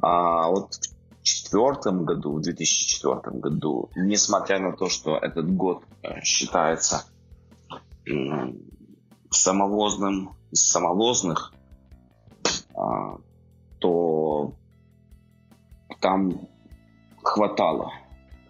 А 0.00 0.48
вот 0.48 0.74
в 0.74 1.22
четвертом 1.22 2.04
году, 2.04 2.34
в 2.34 2.40
2004 2.40 3.38
году, 3.38 3.90
несмотря 3.96 4.58
на 4.58 4.72
то, 4.72 4.88
что 4.88 5.16
этот 5.16 5.52
год 5.54 5.84
э, 6.02 6.20
считается 6.22 7.04
самовозным 9.30 10.34
из 10.50 10.68
самовозных, 10.68 11.52
а, 12.74 13.18
то 13.78 14.54
там 16.00 16.48
хватало 17.22 17.92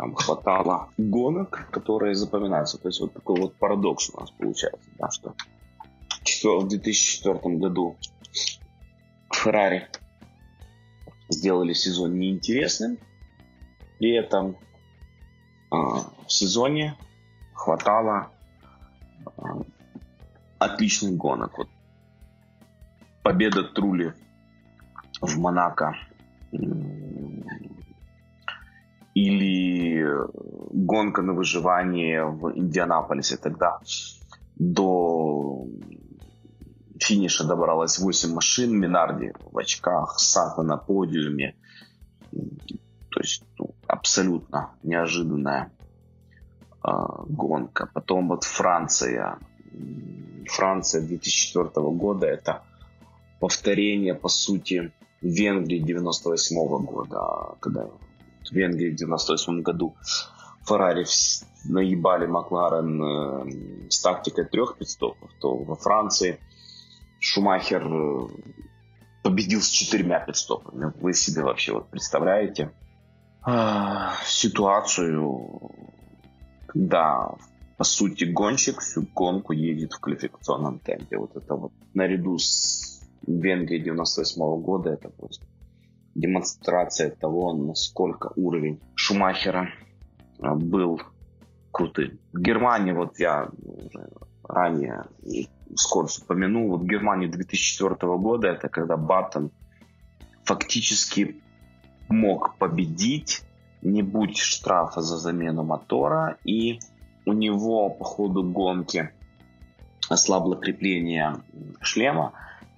там 0.03 0.17
хватало 0.17 0.89
гонок, 0.99 1.69
которые 1.71 2.17
запоминаются. 2.17 2.77
То 2.77 2.89
есть 2.89 3.01
вот 3.01 3.13
такой 3.13 3.41
вот 3.41 3.55
парадокс 3.55 4.11
у 4.13 4.19
нас 4.21 4.33
получается, 4.33 4.91
да, 4.99 5.09
что 5.11 5.35
в 6.45 6.69
2004 6.69 7.57
году 7.57 7.97
Феррари 9.33 9.89
сделали 11.29 11.73
сезон 11.73 12.19
неинтересным, 12.19 12.99
при 13.99 14.17
этом 14.17 14.57
а, 15.71 15.77
в 16.27 16.33
сезоне 16.33 16.97
хватало 17.55 18.31
а, 19.37 19.63
отличных 20.59 21.17
гонок. 21.17 21.59
Вот 21.59 21.69
победа 23.23 23.65
Трули 23.65 24.13
в 25.21 25.39
Монако 25.39 25.97
или 29.15 30.07
гонка 30.73 31.23
на 31.23 31.33
выживание 31.33 32.25
в 32.25 32.57
Индианаполисе. 32.57 33.37
Тогда 33.37 33.81
до 34.57 35.67
финиша 37.03 37.45
добралось 37.45 37.99
8 37.99 38.35
машин, 38.35 38.79
Минарди 38.79 39.33
в 39.51 39.59
очках, 39.59 40.19
Сата 40.19 40.63
на 40.63 40.77
подиуме. 40.77 41.55
То 42.31 43.21
есть 43.21 43.45
ну, 43.59 43.75
абсолютно 43.87 44.71
неожиданная 44.83 45.73
э, 46.85 46.91
гонка. 47.29 47.91
Потом 47.93 48.29
вот 48.29 48.45
Франция. 48.45 49.39
Франция 50.47 51.03
2004 51.03 51.71
года 51.91 52.27
это 52.27 52.63
повторение, 53.41 54.15
по 54.15 54.29
сути, 54.29 54.93
Венгрии 55.23 55.79
98 55.79 56.85
года, 56.85 57.57
когда 57.61 57.87
в 57.87 58.53
Венгрии 58.53 58.91
в 58.91 58.97
98 58.97 59.63
году 59.63 59.95
Феррари 60.67 61.07
наебали 61.65 62.27
Макларен 62.27 63.03
э, 63.03 63.89
с 63.89 64.01
тактикой 64.01 64.45
трех 64.45 64.77
пидстопов, 64.77 65.31
то 65.41 65.57
во 65.57 65.77
Франции 65.77 66.41
Шумахер 67.23 67.87
э, 67.87 68.29
победил 69.23 69.61
с 69.61 69.69
четырьмя 69.69 70.19
пидстопами. 70.19 70.93
Вы 71.01 71.15
себе 71.15 71.43
вообще 71.43 71.73
вот 71.73 71.89
представляете 71.89 72.73
э, 73.47 73.51
ситуацию, 74.27 75.71
когда 76.67 77.31
по 77.79 77.85
сути 77.85 78.25
гонщик 78.25 78.81
всю 78.81 79.03
гонку 79.15 79.53
едет 79.53 79.93
в 79.93 80.01
квалификационном 80.01 80.81
темпе. 80.81 81.17
Вот 81.17 81.37
это 81.37 81.55
вот 81.55 81.73
наряду 81.95 82.39
с 82.39 83.01
Венгрией 83.25 83.85
98 83.85 84.43
-го 84.43 84.61
года 84.61 84.91
это 84.91 85.09
просто 85.09 85.47
демонстрация 86.17 87.11
того, 87.11 87.53
насколько 87.55 88.33
уровень 88.35 88.81
Шумахера 88.97 89.69
а, 90.41 90.57
был 90.57 91.01
крутым. 91.71 92.19
В 92.33 92.41
Германии, 92.41 92.93
вот 92.93 93.21
я 93.21 93.49
уже 93.63 94.09
ранее 94.53 95.05
скоро 95.75 96.07
упомянул, 96.23 96.69
вот 96.69 96.83
Германии 96.83 97.27
2004 97.27 97.95
года, 98.19 98.49
это 98.49 98.69
когда 98.69 98.97
Баттон 98.97 99.51
фактически 100.45 101.43
мог 102.09 102.57
победить, 102.59 103.43
не 103.81 104.03
будь 104.03 104.37
штрафа 104.37 105.01
за 105.01 105.17
замену 105.17 105.65
мотора, 105.65 106.37
и 106.45 106.79
у 107.27 107.33
него 107.33 107.91
по 107.91 108.05
ходу 108.05 108.43
гонки 108.43 109.11
ослабло 110.09 110.57
крепление 110.57 111.37
шлема, 111.81 112.33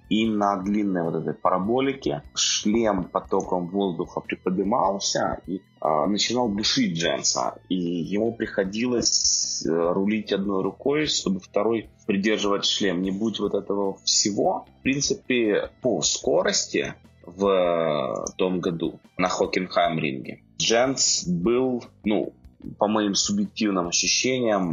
и 0.09 0.27
на 0.27 0.57
длинной 0.57 1.03
вот 1.03 1.15
этой 1.15 1.33
параболике 1.33 2.21
шлем 2.35 3.05
потоком 3.05 3.67
воздуха 3.67 4.19
приподнимался 4.19 5.39
и 5.47 5.57
э, 5.57 6.05
начинал 6.07 6.49
душить 6.49 6.97
Дженса. 6.97 7.55
И 7.69 7.75
ему 7.75 8.33
приходилось 8.33 9.65
э, 9.65 9.69
рулить 9.69 10.31
одной 10.31 10.63
рукой, 10.63 11.07
чтобы 11.07 11.39
второй 11.39 11.89
придерживать 12.05 12.65
шлем. 12.65 13.01
Не 13.01 13.11
будь 13.11 13.39
вот 13.39 13.55
этого 13.55 13.97
всего, 14.03 14.65
в 14.79 14.83
принципе, 14.83 15.71
по 15.81 16.01
скорости 16.01 16.93
в 17.25 17.47
э, 17.47 18.25
том 18.37 18.59
году 18.59 18.99
на 19.17 19.27
Хокенхайм 19.27 19.97
ринге 19.99 20.43
Дженс 20.57 21.25
был, 21.27 21.83
ну, 22.03 22.33
по 22.77 22.87
моим 22.87 23.15
субъективным 23.15 23.87
ощущениям, 23.87 24.71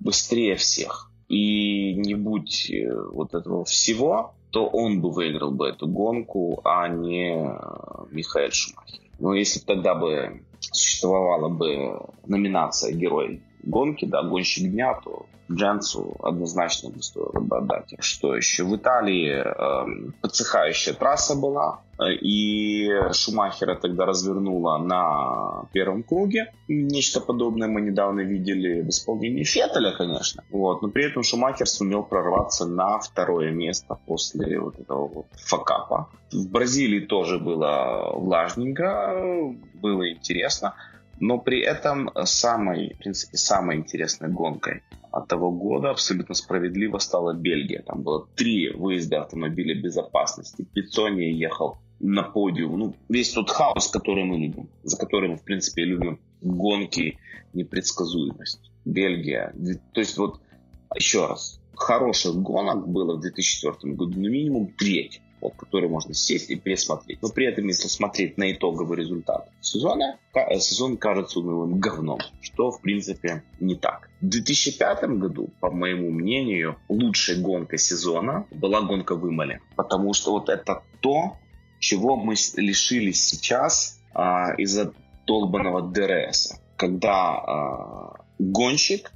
быстрее 0.00 0.56
всех 0.56 1.10
и 1.28 1.94
не 1.94 2.14
будь 2.14 2.70
э, 2.70 2.94
вот 3.12 3.34
этого 3.34 3.64
всего, 3.64 4.34
то 4.50 4.66
он 4.66 5.00
бы 5.00 5.10
выиграл 5.10 5.50
бы 5.50 5.68
эту 5.68 5.88
гонку, 5.88 6.60
а 6.64 6.88
не 6.88 7.34
э, 7.34 7.58
Михаил 8.10 8.50
Шумахер. 8.52 9.00
Но 9.18 9.34
если 9.34 9.60
тогда 9.60 9.94
бы 9.94 10.42
существовала 10.60 11.48
бы 11.48 12.00
номинация 12.26 12.92
«Герой 12.92 13.42
гонки», 13.62 14.04
да, 14.04 14.22
гонщик 14.22 14.70
дня, 14.70 15.00
то 15.04 15.26
Дженсу 15.50 16.16
однозначно 16.22 16.90
бы 16.90 17.02
стоило 17.02 17.40
бы 17.40 17.58
отдать. 17.58 17.94
Что 17.98 18.34
еще? 18.34 18.64
В 18.64 18.76
Италии 18.76 19.42
э, 19.44 20.10
подсыхающая 20.20 20.94
трасса 20.94 21.34
была, 21.34 21.80
и 22.00 22.90
Шумахера 23.12 23.76
тогда 23.76 24.04
развернула 24.04 24.78
на 24.78 25.66
первом 25.72 26.02
круге. 26.02 26.52
Нечто 26.68 27.20
подобное 27.20 27.68
мы 27.68 27.80
недавно 27.82 28.20
видели 28.20 28.82
в 28.82 28.88
исполнении 28.88 29.44
Феттеля, 29.44 29.92
конечно. 29.92 30.42
Вот. 30.50 30.82
Но 30.82 30.88
при 30.88 31.04
этом 31.04 31.22
Шумахер 31.22 31.68
сумел 31.68 32.02
прорваться 32.02 32.66
на 32.66 32.98
второе 32.98 33.52
место 33.52 33.96
после 34.06 34.58
вот 34.58 34.78
этого 34.80 35.06
вот 35.06 35.26
факапа. 35.32 36.08
В 36.32 36.48
Бразилии 36.50 37.00
тоже 37.00 37.38
было 37.38 38.12
влажненько, 38.14 39.54
было 39.74 40.10
интересно. 40.10 40.74
Но 41.20 41.38
при 41.38 41.60
этом 41.60 42.10
самой, 42.24 42.94
в 42.94 42.98
принципе, 42.98 43.36
самой 43.36 43.76
интересной 43.76 44.28
гонкой 44.28 44.82
от 45.10 45.28
того 45.28 45.52
года 45.52 45.90
абсолютно 45.90 46.34
справедливо 46.34 46.98
стала 46.98 47.34
Бельгия. 47.34 47.82
Там 47.82 48.02
было 48.02 48.26
три 48.34 48.70
выезда 48.70 49.22
автомобиля 49.22 49.80
безопасности. 49.80 50.66
Пиццони 50.72 51.32
ехал 51.32 51.78
на 52.00 52.22
подиум. 52.24 52.78
Ну, 52.78 52.96
весь 53.08 53.30
тот 53.30 53.50
хаос, 53.50 53.88
который 53.88 54.24
мы 54.24 54.38
любим, 54.38 54.68
за 54.82 54.96
который 54.96 55.28
мы, 55.28 55.36
в 55.36 55.44
принципе, 55.44 55.84
любим 55.84 56.20
гонки, 56.40 57.18
непредсказуемость. 57.52 58.70
Бельгия. 58.84 59.54
То 59.92 60.00
есть 60.00 60.18
вот, 60.18 60.40
еще 60.96 61.26
раз, 61.26 61.60
хороших 61.74 62.34
гонок 62.34 62.88
было 62.88 63.16
в 63.16 63.20
2004 63.20 63.94
году, 63.94 64.20
ну, 64.20 64.28
минимум 64.28 64.74
треть 64.76 65.20
вот, 65.44 65.54
который 65.56 65.88
можно 65.88 66.14
сесть 66.14 66.50
и 66.50 66.56
пересмотреть. 66.56 67.22
Но 67.22 67.28
при 67.28 67.46
этом, 67.46 67.66
если 67.68 67.88
смотреть 67.88 68.38
на 68.38 68.50
итоговый 68.50 68.98
результат 68.98 69.48
сезона, 69.60 70.18
э, 70.34 70.58
сезон 70.58 70.96
кажется 70.96 71.40
унылым 71.40 71.78
говном, 71.78 72.18
что, 72.40 72.70
в 72.70 72.80
принципе, 72.80 73.44
не 73.60 73.76
так. 73.76 74.10
В 74.20 74.28
2005 74.28 75.04
году, 75.18 75.50
по 75.60 75.70
моему 75.70 76.10
мнению, 76.10 76.76
лучшей 76.88 77.40
гонкой 77.40 77.78
сезона 77.78 78.46
была 78.50 78.80
гонка 78.80 79.14
в 79.14 79.28
Имале, 79.28 79.60
потому 79.76 80.14
что 80.14 80.32
вот 80.32 80.48
это 80.48 80.82
то, 81.00 81.36
чего 81.78 82.16
мы 82.16 82.34
лишились 82.56 83.22
сейчас 83.22 84.00
а, 84.14 84.54
из-за 84.56 84.94
долбанного 85.26 85.82
ДРС, 85.82 86.58
когда 86.76 87.34
а, 87.34 88.14
гонщик 88.38 89.12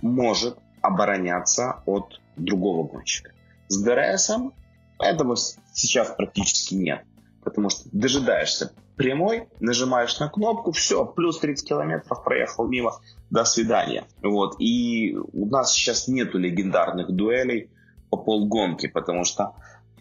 может 0.00 0.56
обороняться 0.80 1.82
от 1.84 2.20
другого 2.36 2.86
гонщика. 2.86 3.32
С 3.68 3.82
ДРСом 3.82 4.54
Этого 4.98 5.36
сейчас 5.72 6.14
практически 6.16 6.74
нет. 6.74 7.04
Потому 7.42 7.70
что 7.70 7.88
дожидаешься 7.92 8.72
прямой, 8.96 9.48
нажимаешь 9.60 10.18
на 10.18 10.28
кнопку, 10.28 10.72
все, 10.72 11.06
плюс 11.06 11.38
30 11.38 11.68
километров 11.68 12.22
проехал 12.24 12.66
мимо, 12.66 13.00
до 13.30 13.44
свидания. 13.44 14.04
Вот. 14.22 14.56
И 14.58 15.16
у 15.32 15.46
нас 15.46 15.72
сейчас 15.72 16.08
нету 16.08 16.38
легендарных 16.38 17.10
дуэлей 17.12 17.70
по 18.10 18.16
полгонки, 18.16 18.88
потому 18.88 19.24
что 19.24 19.54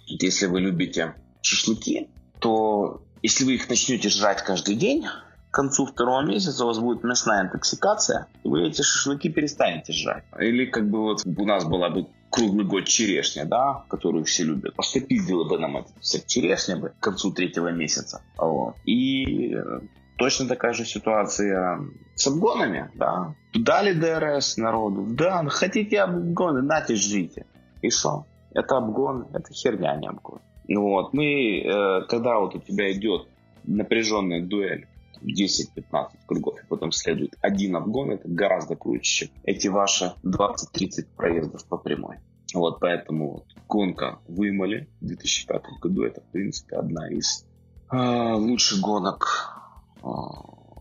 если 0.07 0.47
вы 0.47 0.61
любите 0.61 1.13
шашлыки, 1.41 2.09
то 2.39 3.03
если 3.21 3.45
вы 3.45 3.55
их 3.55 3.69
начнете 3.69 4.09
жрать 4.09 4.43
каждый 4.43 4.75
день, 4.75 5.05
к 5.49 5.53
концу 5.53 5.85
второго 5.85 6.21
месяца 6.21 6.63
у 6.63 6.67
вас 6.67 6.79
будет 6.79 7.03
мясная 7.03 7.45
интоксикация, 7.45 8.27
и 8.43 8.47
вы 8.47 8.67
эти 8.67 8.81
шашлыки 8.81 9.29
перестанете 9.29 9.93
жрать. 9.93 10.23
Или 10.39 10.65
как 10.65 10.89
бы 10.89 11.01
вот 11.01 11.21
у 11.25 11.45
нас 11.45 11.65
была 11.65 11.89
бы 11.89 12.07
круглый 12.29 12.65
год 12.65 12.85
черешня, 12.85 13.45
да, 13.45 13.85
которую 13.89 14.25
все 14.25 14.43
любят. 14.43 14.75
Просто 14.75 14.99
пиздела 14.99 15.47
бы 15.47 15.57
нам 15.57 15.85
вся 16.01 16.19
черешня 16.25 16.77
бы 16.77 16.89
к 16.89 16.99
концу 16.99 17.31
третьего 17.31 17.69
месяца. 17.71 18.21
Вот. 18.37 18.75
И 18.85 19.53
э, 19.53 19.79
точно 20.17 20.47
такая 20.47 20.73
же 20.73 20.85
ситуация 20.85 21.79
с 22.15 22.27
обгонами, 22.27 22.89
да. 22.95 23.35
Дали 23.53 23.93
ДРС 23.93 24.57
народу, 24.57 25.07
да, 25.09 25.41
ну 25.41 25.49
хотите 25.49 26.01
обгоны, 26.01 26.61
нате, 26.61 26.95
жрите. 26.95 27.45
И 27.81 27.89
что? 27.89 28.25
Это 28.53 28.77
обгон, 28.77 29.27
это 29.33 29.53
херня, 29.53 29.91
а 29.91 29.97
не 29.97 30.07
обгон. 30.07 30.39
Вот, 30.67 31.13
мы, 31.13 31.61
э, 31.61 32.01
когда 32.09 32.39
вот 32.39 32.55
у 32.55 32.59
тебя 32.59 32.91
идет 32.91 33.27
напряженная 33.63 34.41
дуэль, 34.41 34.87
10-15 35.21 36.09
кругов, 36.25 36.59
и 36.63 36.67
потом 36.67 36.91
следует 36.91 37.35
один 37.41 37.75
обгон, 37.75 38.11
это 38.11 38.27
гораздо 38.27 38.75
круче, 38.75 39.27
чем 39.27 39.29
эти 39.43 39.67
ваши 39.67 40.13
20-30 40.23 41.07
проездов 41.15 41.65
по 41.65 41.77
прямой. 41.77 42.17
Вот 42.53 42.79
поэтому 42.79 43.31
вот, 43.31 43.45
гонка 43.67 44.19
в 44.27 44.47
Имале 44.47 44.87
в 45.01 45.05
2005 45.05 45.63
году 45.81 46.03
это, 46.03 46.21
в 46.21 46.31
принципе, 46.31 46.77
одна 46.77 47.09
из 47.09 47.45
э, 47.91 48.33
лучших 48.35 48.79
гонок 48.79 49.53
э, 50.01 50.07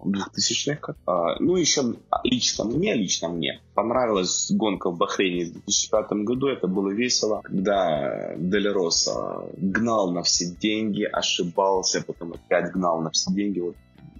2000-х. 0.04 0.94
Э, 1.06 1.36
ну, 1.40 1.56
еще 1.56 1.94
лично 2.24 2.64
мне, 2.64 2.94
лично 2.94 3.28
мне 3.28 3.60
понравилась 3.74 4.50
гонка 4.52 4.90
в 4.90 4.96
Бахрейне 4.96 5.46
в 5.46 5.52
2005 5.52 6.12
году. 6.24 6.48
Это 6.48 6.68
было 6.68 6.90
весело, 6.90 7.40
когда 7.42 8.34
Дель 8.36 8.68
Роса 8.68 9.42
гнал 9.56 10.12
на 10.12 10.22
все 10.22 10.46
деньги, 10.46 11.02
ошибался, 11.02 12.02
потом 12.02 12.34
опять 12.34 12.72
гнал 12.72 13.00
на 13.00 13.10
все 13.10 13.32
деньги. 13.32 13.60
Вот 13.60 13.76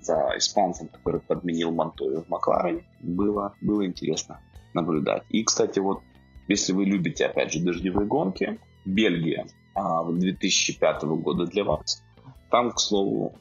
за 0.07 0.33
испанцем, 0.38 0.88
который 0.88 1.21
подменил 1.21 1.73
Монтою 1.73 2.23
в 2.23 2.29
Макларене, 2.29 2.85
было, 3.01 3.55
было 3.61 3.85
интересно 3.85 4.40
наблюдать. 4.73 5.25
И, 5.31 5.42
кстати, 5.42 5.81
вот 5.81 6.01
Если 6.49 6.73
вы 6.73 6.85
любите, 6.85 7.27
опять 7.27 7.53
же, 7.53 7.61
дождевые 7.61 8.07
гонки, 8.07 8.61
Бельгия 8.85 9.47
а, 9.75 10.05
2005 10.05 11.03
года 11.03 11.45
для 11.47 11.64
вас. 11.64 12.05
Там, 12.51 12.71
к 12.71 12.79
слову, 12.79 13.35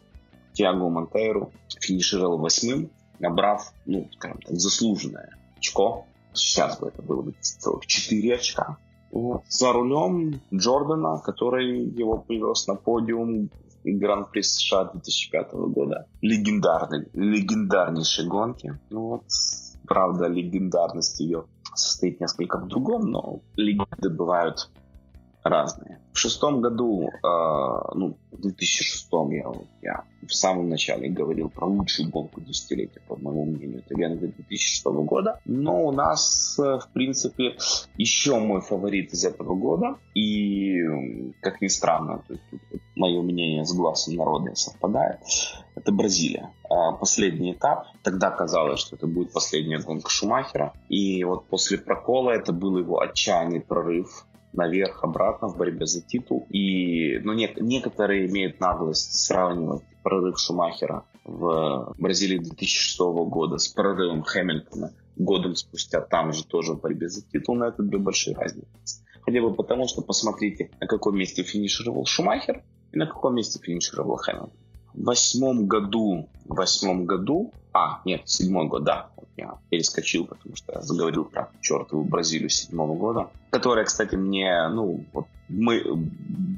Тиаго 0.53 0.89
Монтейру 0.89 1.51
финишировал 1.79 2.39
восьмым, 2.39 2.89
набрав, 3.19 3.71
ну, 3.85 4.09
скажем 4.13 4.39
так, 4.41 4.55
заслуженное 4.55 5.37
очко. 5.57 6.05
Сейчас 6.33 6.79
бы 6.79 6.87
это 6.87 7.03
было 7.03 7.21
бы 7.21 7.33
целых 7.39 7.85
4 7.85 8.33
очка. 8.33 8.77
Вот. 9.11 9.43
За 9.47 9.71
рулем 9.71 10.41
Джордана, 10.51 11.19
который 11.19 11.85
его 11.85 12.17
привез 12.17 12.65
на 12.67 12.75
подиум 12.75 13.49
Гран-при 13.93 14.41
США 14.41 14.85
2005 14.85 15.53
года. 15.53 16.07
Легендарный, 16.21 17.07
легендарнейшие 17.13 18.27
гонки. 18.27 18.79
Ну 18.89 19.07
вот, 19.07 19.23
правда, 19.87 20.27
легендарность 20.27 21.19
ее 21.19 21.45
состоит 21.73 22.19
несколько 22.19 22.57
в 22.59 22.67
другом, 22.67 23.11
но 23.11 23.41
легенды 23.55 24.09
бывают 24.09 24.69
разные. 25.45 25.99
В 26.11 26.17
шестом 26.17 26.61
году, 26.61 27.09
э, 27.09 27.27
ну, 27.93 28.17
в 28.31 28.41
2006 28.41 29.07
я, 29.31 29.51
я 29.81 30.03
в 30.27 30.33
самом 30.33 30.69
начале 30.69 31.07
говорил 31.09 31.49
про 31.49 31.67
лучшую 31.67 32.09
гонку 32.09 32.41
десятилетия, 32.41 33.01
по 33.07 33.15
моему 33.15 33.45
мнению, 33.45 33.83
это 33.85 33.95
Венгрия 33.95 34.29
2006 34.29 34.85
года. 34.85 35.39
Но 35.45 35.85
у 35.85 35.91
нас, 35.91 36.57
э, 36.59 36.79
в 36.79 36.89
принципе, 36.93 37.57
еще 37.97 38.39
мой 38.39 38.61
фаворит 38.61 39.13
из 39.13 39.23
этого 39.23 39.55
года. 39.55 39.97
И, 40.15 40.81
как 41.41 41.61
ни 41.61 41.67
странно, 41.67 42.23
то 42.27 42.33
есть, 42.33 42.81
мое 42.95 43.21
мнение 43.21 43.65
с 43.65 43.73
глазом 43.73 44.15
народа 44.15 44.55
совпадает. 44.55 45.19
Это 45.75 45.91
Бразилия. 45.91 46.49
А 46.69 46.93
последний 46.93 47.51
этап. 47.53 47.87
Тогда 48.01 48.31
казалось, 48.31 48.79
что 48.79 48.95
это 48.95 49.05
будет 49.05 49.31
последняя 49.31 49.79
гонка 49.79 50.09
Шумахера. 50.09 50.73
И 50.89 51.23
вот 51.23 51.45
после 51.47 51.77
прокола 51.77 52.31
это 52.31 52.51
был 52.51 52.77
его 52.77 52.99
отчаянный 52.99 53.61
прорыв 53.61 54.25
наверх, 54.55 55.03
обратно 55.03 55.47
в 55.47 55.57
борьбе 55.57 55.85
за 55.85 56.01
титул. 56.01 56.47
И 56.49 57.19
ну, 57.23 57.33
не, 57.33 57.53
некоторые 57.59 58.27
имеют 58.27 58.59
наглость 58.59 59.25
сравнивать 59.25 59.83
прорыв 60.03 60.39
Шумахера 60.39 61.05
в 61.23 61.93
Бразилии 61.97 62.37
2006 62.37 62.99
года 62.99 63.57
с 63.57 63.67
прорывом 63.67 64.21
Хэмилтона 64.21 64.93
годом 65.17 65.55
спустя 65.55 66.01
там 66.01 66.33
же 66.33 66.45
тоже 66.45 66.73
в 66.73 66.81
борьбе 66.81 67.09
за 67.09 67.21
титул, 67.21 67.55
но 67.55 67.67
это 67.67 67.83
две 67.83 67.97
большие 67.97 68.35
разницы. 68.35 69.03
Хотя 69.21 69.41
бы 69.41 69.53
потому, 69.53 69.87
что 69.87 70.01
посмотрите, 70.01 70.71
на 70.79 70.87
каком 70.87 71.17
месте 71.17 71.43
финишировал 71.43 72.05
Шумахер 72.05 72.63
и 72.91 72.97
на 72.97 73.07
каком 73.07 73.35
месте 73.35 73.59
финишировал 73.59 74.17
Хэмилтон. 74.17 74.51
Восьмом 74.97 75.67
году, 75.67 76.29
восьмом 76.45 77.05
году, 77.05 77.51
а, 77.73 78.01
нет, 78.05 78.21
седьмой 78.25 78.67
год, 78.67 78.83
да, 78.83 79.09
я 79.37 79.57
перескочил, 79.69 80.25
потому 80.25 80.55
что 80.55 80.73
я 80.73 80.81
заговорил 80.81 81.25
про 81.25 81.49
чертову 81.61 82.03
Бразилию 82.03 82.49
седьмого 82.49 82.95
года, 82.95 83.29
которая, 83.49 83.85
кстати, 83.85 84.15
мне, 84.15 84.67
ну, 84.69 85.03
вот 85.11 85.27
мы, 85.49 85.83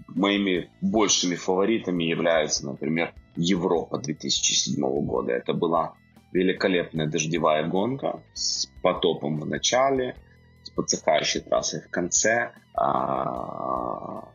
моими 0.10 0.70
большими 0.82 1.36
фаворитами 1.36 2.04
является, 2.04 2.66
например, 2.66 3.14
Европа 3.36 3.98
2007 3.98 4.80
года. 5.06 5.32
Это 5.32 5.54
была 5.54 5.94
великолепная 6.32 7.08
дождевая 7.08 7.68
гонка 7.68 8.22
с 8.34 8.68
потопом 8.82 9.40
в 9.40 9.46
начале, 9.48 10.16
с 10.64 10.70
подсыхающей 10.70 11.42
трассой 11.42 11.82
в 11.82 11.90
конце, 11.90 12.52
а, 12.76 14.28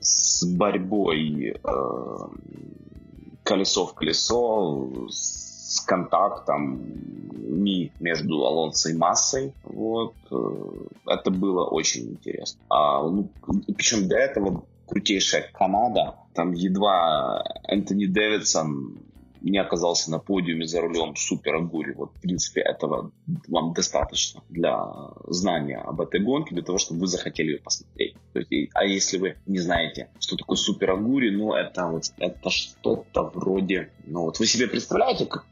с 0.00 0.44
борьбой 0.44 1.56
э, 1.62 2.16
колесо 3.46 3.86
в 3.86 3.94
колесо, 3.94 5.08
с 5.08 5.80
контактом 5.86 6.80
ми 7.48 7.92
между 8.00 8.44
Алонсо 8.44 8.90
и 8.90 8.94
Массой. 8.94 9.52
Вот. 9.64 10.14
Э, 10.30 10.36
это 11.06 11.30
было 11.30 11.64
очень 11.64 12.10
интересно. 12.10 12.60
А, 12.68 13.02
ну, 13.08 13.28
причем 13.76 14.08
до 14.08 14.16
этого 14.16 14.64
крутейшая 14.86 15.50
Канада. 15.52 16.16
Там 16.34 16.52
едва 16.52 17.44
Энтони 17.68 18.06
Дэвидсон 18.06 18.98
не 19.40 19.58
оказался 19.58 20.10
на 20.10 20.18
подиуме 20.18 20.66
за 20.66 20.80
рулем 20.80 21.14
супера 21.16 21.60
Гури. 21.60 21.92
Вот, 21.92 22.10
в 22.16 22.20
принципе, 22.20 22.62
этого 22.62 23.12
вам 23.48 23.72
достаточно 23.74 24.42
для 24.48 24.76
знания 25.28 25.78
об 25.78 26.00
этой 26.00 26.20
гонке, 26.20 26.54
для 26.54 26.64
того, 26.64 26.78
чтобы 26.78 27.00
вы 27.00 27.06
захотели 27.06 27.52
ее 27.52 27.58
посмотреть. 27.58 28.16
То 28.36 28.54
есть, 28.54 28.70
а 28.74 28.84
если 28.84 29.18
вы 29.18 29.36
не 29.46 29.58
знаете, 29.58 30.10
что 30.18 30.36
такое 30.36 30.56
супер 30.56 30.90
Агури, 30.90 31.30
ну, 31.30 31.54
это 31.54 31.86
вот 31.86 32.04
это 32.18 32.50
что-то 32.50 33.30
вроде... 33.34 33.90
Ну, 34.04 34.22
вот 34.22 34.38
вы 34.38 34.46
себе 34.46 34.66
представляете, 34.66 35.24
как 35.26 35.46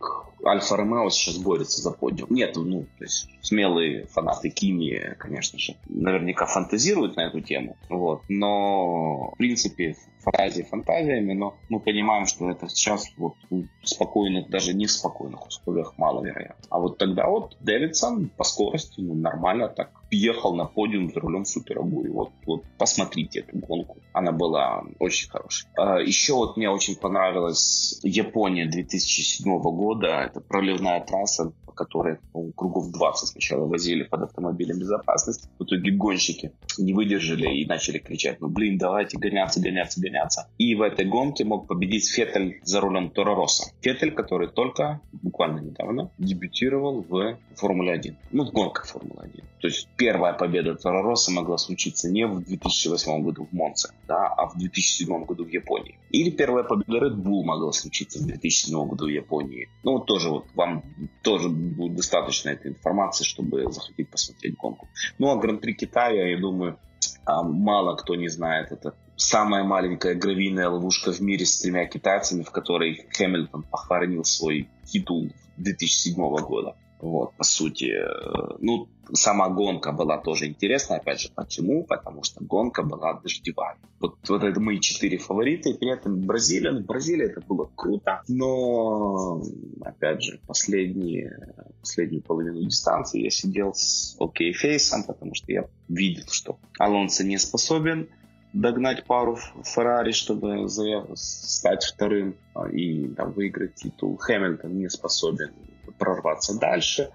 Альфа 0.44 0.76
Ромео 0.76 1.08
сейчас 1.08 1.38
борется 1.38 1.80
за 1.80 1.90
подиум? 1.90 2.28
Нет, 2.30 2.56
ну, 2.56 2.82
то 2.98 3.04
есть 3.04 3.28
смелые 3.40 4.06
фанаты 4.06 4.50
Кими, 4.50 5.16
конечно 5.18 5.58
же, 5.58 5.76
наверняка 5.88 6.46
фантазируют 6.46 7.16
на 7.16 7.22
эту 7.22 7.40
тему, 7.40 7.76
вот, 7.88 8.22
но, 8.28 9.30
в 9.32 9.38
принципе, 9.38 9.96
фантазии 10.24 10.62
фантазиями, 10.62 11.32
но 11.34 11.56
мы 11.68 11.80
понимаем, 11.80 12.26
что 12.26 12.50
это 12.50 12.68
сейчас 12.68 13.06
вот 13.16 13.34
в 13.50 13.66
спокойных, 13.82 14.48
даже 14.48 14.74
не 14.74 14.86
спокойных 14.86 15.46
условиях 15.46 15.96
маловероятно. 15.98 16.64
А 16.70 16.80
вот 16.80 16.98
тогда 16.98 17.28
вот 17.28 17.56
Дэвидсон 17.60 18.30
по 18.30 18.44
скорости 18.44 19.00
ну, 19.00 19.14
нормально 19.14 19.68
так 19.68 19.90
ехал 20.14 20.54
на 20.54 20.64
подиум 20.64 21.12
за 21.12 21.20
рулем 21.20 21.44
Суперагу. 21.44 22.04
И 22.04 22.08
вот, 22.08 22.30
вот 22.46 22.64
посмотрите 22.78 23.40
эту 23.40 23.58
гонку. 23.58 23.98
Она 24.12 24.32
была 24.32 24.84
очень 24.98 25.28
хорошей. 25.28 25.68
А, 25.76 25.98
еще 26.00 26.34
вот 26.34 26.56
мне 26.56 26.70
очень 26.70 26.96
понравилась 26.96 27.98
Япония 28.02 28.66
2007 28.66 29.44
года. 29.60 30.06
Это 30.06 30.40
проливная 30.40 31.00
трасса, 31.04 31.52
по 31.66 31.72
которой 31.72 32.18
ну, 32.32 32.52
кругов 32.52 32.90
20 32.90 33.28
сначала 33.28 33.66
возили 33.66 34.04
под 34.04 34.22
автомобилем 34.22 34.78
безопасности. 34.78 35.48
В 35.58 35.64
итоге 35.64 35.90
гонщики 35.92 36.52
не 36.78 36.92
выдержали 36.92 37.48
и 37.48 37.66
начали 37.66 37.98
кричать, 37.98 38.40
ну 38.40 38.48
блин, 38.48 38.78
давайте 38.78 39.18
гоняться, 39.18 39.60
гоняться, 39.60 40.00
гоняться. 40.00 40.48
И 40.58 40.74
в 40.74 40.82
этой 40.82 41.04
гонке 41.04 41.44
мог 41.44 41.66
победить 41.66 42.08
Феттель 42.10 42.60
за 42.62 42.80
рулем 42.80 43.10
Тора 43.10 43.34
Росса. 43.34 43.72
Феттель, 43.80 44.12
который 44.12 44.48
только 44.48 45.00
буквально 45.12 45.60
недавно 45.60 46.10
дебютировал 46.18 47.04
в 47.08 47.36
Формуле 47.54 47.92
1. 47.92 48.16
Ну, 48.32 48.44
в 48.44 48.52
гонках 48.52 48.86
Формулы 48.86 49.22
1. 49.22 49.44
То 49.60 49.68
есть 49.68 49.88
первая 50.04 50.34
победа 50.34 50.74
Тора 50.74 51.02
Росса 51.02 51.32
могла 51.32 51.56
случиться 51.56 52.10
не 52.10 52.26
в 52.26 52.44
2008 52.44 53.22
году 53.22 53.48
в 53.50 53.54
Монце, 53.54 53.88
да, 54.06 54.26
а 54.26 54.46
в 54.48 54.58
2007 54.58 55.24
году 55.24 55.46
в 55.46 55.48
Японии. 55.48 55.98
Или 56.10 56.28
первая 56.28 56.62
победа 56.62 57.06
Red 57.06 57.16
Bull 57.16 57.42
могла 57.42 57.72
случиться 57.72 58.18
в 58.18 58.26
2007 58.26 58.86
году 58.86 59.06
в 59.06 59.08
Японии. 59.08 59.70
Ну, 59.82 59.92
вот 59.92 60.04
тоже 60.04 60.28
вот 60.28 60.44
вам 60.54 60.82
тоже 61.22 61.48
будет 61.48 61.96
достаточно 61.96 62.50
этой 62.50 62.72
информации, 62.72 63.24
чтобы 63.24 63.72
захотеть 63.72 64.10
посмотреть 64.10 64.58
гонку. 64.58 64.88
Ну, 65.18 65.30
а 65.30 65.36
Гран-при 65.36 65.72
Китая, 65.72 66.28
я 66.28 66.38
думаю, 66.38 66.78
а, 67.24 67.42
мало 67.42 67.96
кто 67.96 68.14
не 68.14 68.28
знает. 68.28 68.72
Это 68.72 68.94
самая 69.16 69.64
маленькая 69.64 70.14
гравийная 70.14 70.68
ловушка 70.68 71.12
в 71.12 71.20
мире 71.20 71.46
с 71.46 71.60
тремя 71.60 71.86
китайцами, 71.86 72.42
в 72.42 72.50
которой 72.50 73.06
Хэмилтон 73.10 73.62
похоронил 73.62 74.24
свой 74.24 74.68
титул 74.84 75.30
2007 75.56 76.14
года. 76.44 76.76
Вот, 77.04 77.34
по 77.36 77.44
сути, 77.44 77.92
э, 77.92 78.56
ну, 78.60 78.88
сама 79.12 79.50
гонка 79.50 79.92
была 79.92 80.16
тоже 80.16 80.46
интересная, 80.46 81.00
опять 81.00 81.20
же, 81.20 81.28
почему? 81.34 81.84
Потому 81.84 82.22
что 82.22 82.42
гонка 82.42 82.82
была 82.82 83.20
дождевая. 83.20 83.76
Вот, 84.00 84.16
вот 84.26 84.42
это 84.42 84.58
мои 84.58 84.80
четыре 84.80 85.18
фаворита, 85.18 85.68
и 85.68 85.76
при 85.76 85.92
этом 85.92 86.22
Бразилия, 86.22 86.72
ну, 86.72 86.80
Бразилия 86.80 87.26
это 87.26 87.42
было 87.42 87.70
круто, 87.74 88.22
но, 88.26 89.42
опять 89.82 90.22
же, 90.22 90.40
последние, 90.46 91.54
последнюю 91.80 92.22
половину 92.22 92.62
дистанции 92.62 93.22
я 93.22 93.28
сидел 93.28 93.74
с 93.74 94.16
окей 94.18 94.54
фейсом, 94.54 95.04
потому 95.04 95.34
что 95.34 95.52
я 95.52 95.68
видел, 95.88 96.24
что 96.30 96.58
Алонсо 96.78 97.22
не 97.22 97.36
способен 97.36 98.08
догнать 98.54 99.04
пару 99.04 99.36
Феррари, 99.62 100.12
чтобы 100.12 100.70
стать 101.16 101.84
вторым 101.84 102.36
а, 102.54 102.66
и 102.66 103.08
там, 103.08 103.32
выиграть 103.32 103.74
титул. 103.74 104.16
Хэмилтон 104.16 104.78
не 104.78 104.88
способен 104.88 105.52
прорваться 105.92 106.58
дальше. 106.58 107.10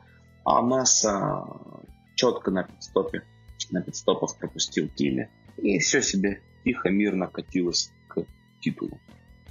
А 0.46 0.62
Масса 0.62 1.46
четко 2.16 2.52
на 2.52 2.64
пидстопе, 2.64 3.24
на 3.72 3.82
пидстопах 3.82 4.38
пропустил 4.38 4.90
Кими. 4.90 5.30
И 5.58 5.80
все 5.80 6.02
себе 6.02 6.42
тихо, 6.64 6.90
мирно 6.90 7.28
катилось 7.28 7.92
к 8.08 8.26
титулу. 8.62 9.00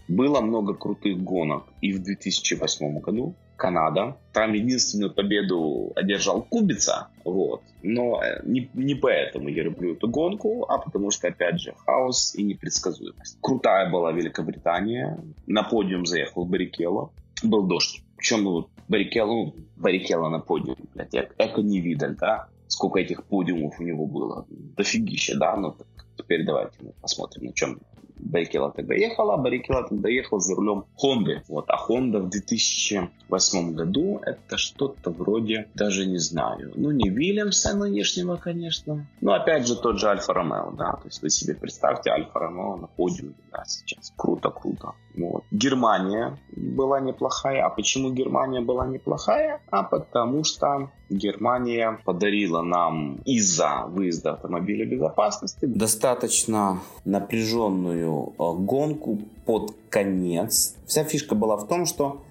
Было 0.08 0.40
много 0.40 0.74
крутых 0.74 1.18
гонок 1.18 1.64
и 1.82 1.92
в 1.92 2.02
2008 2.02 3.00
году. 3.00 3.36
Канада. 3.58 4.16
Там 4.32 4.52
единственную 4.52 5.12
победу 5.12 5.92
одержал 5.96 6.42
Кубица, 6.42 7.08
вот. 7.24 7.62
Но 7.82 8.22
э, 8.22 8.40
не, 8.44 8.70
не 8.72 8.94
поэтому 8.94 9.48
я 9.48 9.64
люблю 9.64 9.94
эту 9.94 10.08
гонку, 10.08 10.64
а 10.68 10.78
потому 10.78 11.10
что, 11.10 11.28
опять 11.28 11.60
же, 11.60 11.74
хаос 11.84 12.34
и 12.36 12.44
непредсказуемость. 12.44 13.38
Крутая 13.42 13.90
была 13.90 14.12
Великобритания. 14.12 15.18
На 15.46 15.64
подиум 15.64 16.06
заехал 16.06 16.44
Баррикелло. 16.44 17.12
Был 17.42 17.66
дождь. 17.66 18.02
Причем 18.18 18.42
ну, 18.42 18.68
Баррикелло, 18.88 19.32
ну, 19.32 19.54
Баррикелло 19.76 20.28
на 20.28 20.40
подиуме, 20.40 20.84
блядь, 20.92 21.14
эко 21.14 21.62
не 21.62 21.80
видаль, 21.80 22.16
да? 22.16 22.48
Сколько 22.66 22.98
этих 22.98 23.24
подиумов 23.24 23.78
у 23.78 23.82
него 23.84 24.06
было. 24.06 24.44
Дофигища, 24.50 25.38
да? 25.38 25.56
Ну, 25.56 25.76
теперь 26.18 26.44
давайте 26.44 26.78
посмотрим, 27.00 27.44
на 27.46 27.52
чем 27.52 27.80
Баррикела 28.20 28.72
тогда 28.72 28.94
ехала, 28.94 29.34
а 29.34 29.36
Баррикела 29.36 29.86
тогда 29.88 30.08
ехал 30.08 30.40
за 30.40 30.54
рулем 30.54 30.84
Хонды. 30.96 31.42
Вот. 31.48 31.66
А 31.68 31.76
Honda 31.76 32.18
в 32.18 32.28
2008 32.28 33.74
году 33.74 34.20
это 34.24 34.56
что-то 34.56 35.10
вроде, 35.10 35.68
даже 35.74 36.06
не 36.06 36.18
знаю, 36.18 36.72
ну 36.74 36.90
не 36.90 37.08
Вильямса 37.08 37.76
нынешнего, 37.76 38.36
конечно, 38.36 39.06
но 39.20 39.34
опять 39.34 39.66
же 39.66 39.76
тот 39.76 39.98
же 39.98 40.08
Альфа 40.08 40.34
Ромео, 40.34 40.72
да, 40.72 40.92
то 40.92 41.06
есть 41.06 41.22
вы 41.22 41.30
себе 41.30 41.54
представьте 41.54 42.10
Альфа 42.10 42.38
Ромео 42.38 42.76
на 42.76 42.86
подиуме, 42.88 43.34
да, 43.52 43.64
сейчас. 43.64 44.12
Круто, 44.16 44.50
круто. 44.50 44.94
Вот. 45.16 45.44
Германия 45.50 46.38
была 46.52 47.00
неплохая. 47.00 47.64
А 47.64 47.70
почему 47.70 48.10
Германия 48.10 48.60
была 48.60 48.86
неплохая? 48.86 49.60
А 49.70 49.82
потому 49.82 50.44
что 50.44 50.90
Германия 51.10 51.98
подарила 52.04 52.62
нам 52.62 53.16
из-за 53.24 53.86
выезда 53.88 54.32
автомобиля 54.32 54.86
безопасности 54.86 55.64
достаточно 55.66 56.07
напряженную 57.04 58.34
э, 58.38 58.52
гонку 58.58 59.18
под 59.44 59.74
конец. 59.90 60.76
Вся 60.86 61.04
фишка 61.04 61.34
была 61.34 61.56
в 61.56 61.66
том, 61.66 61.86
что 61.86 62.22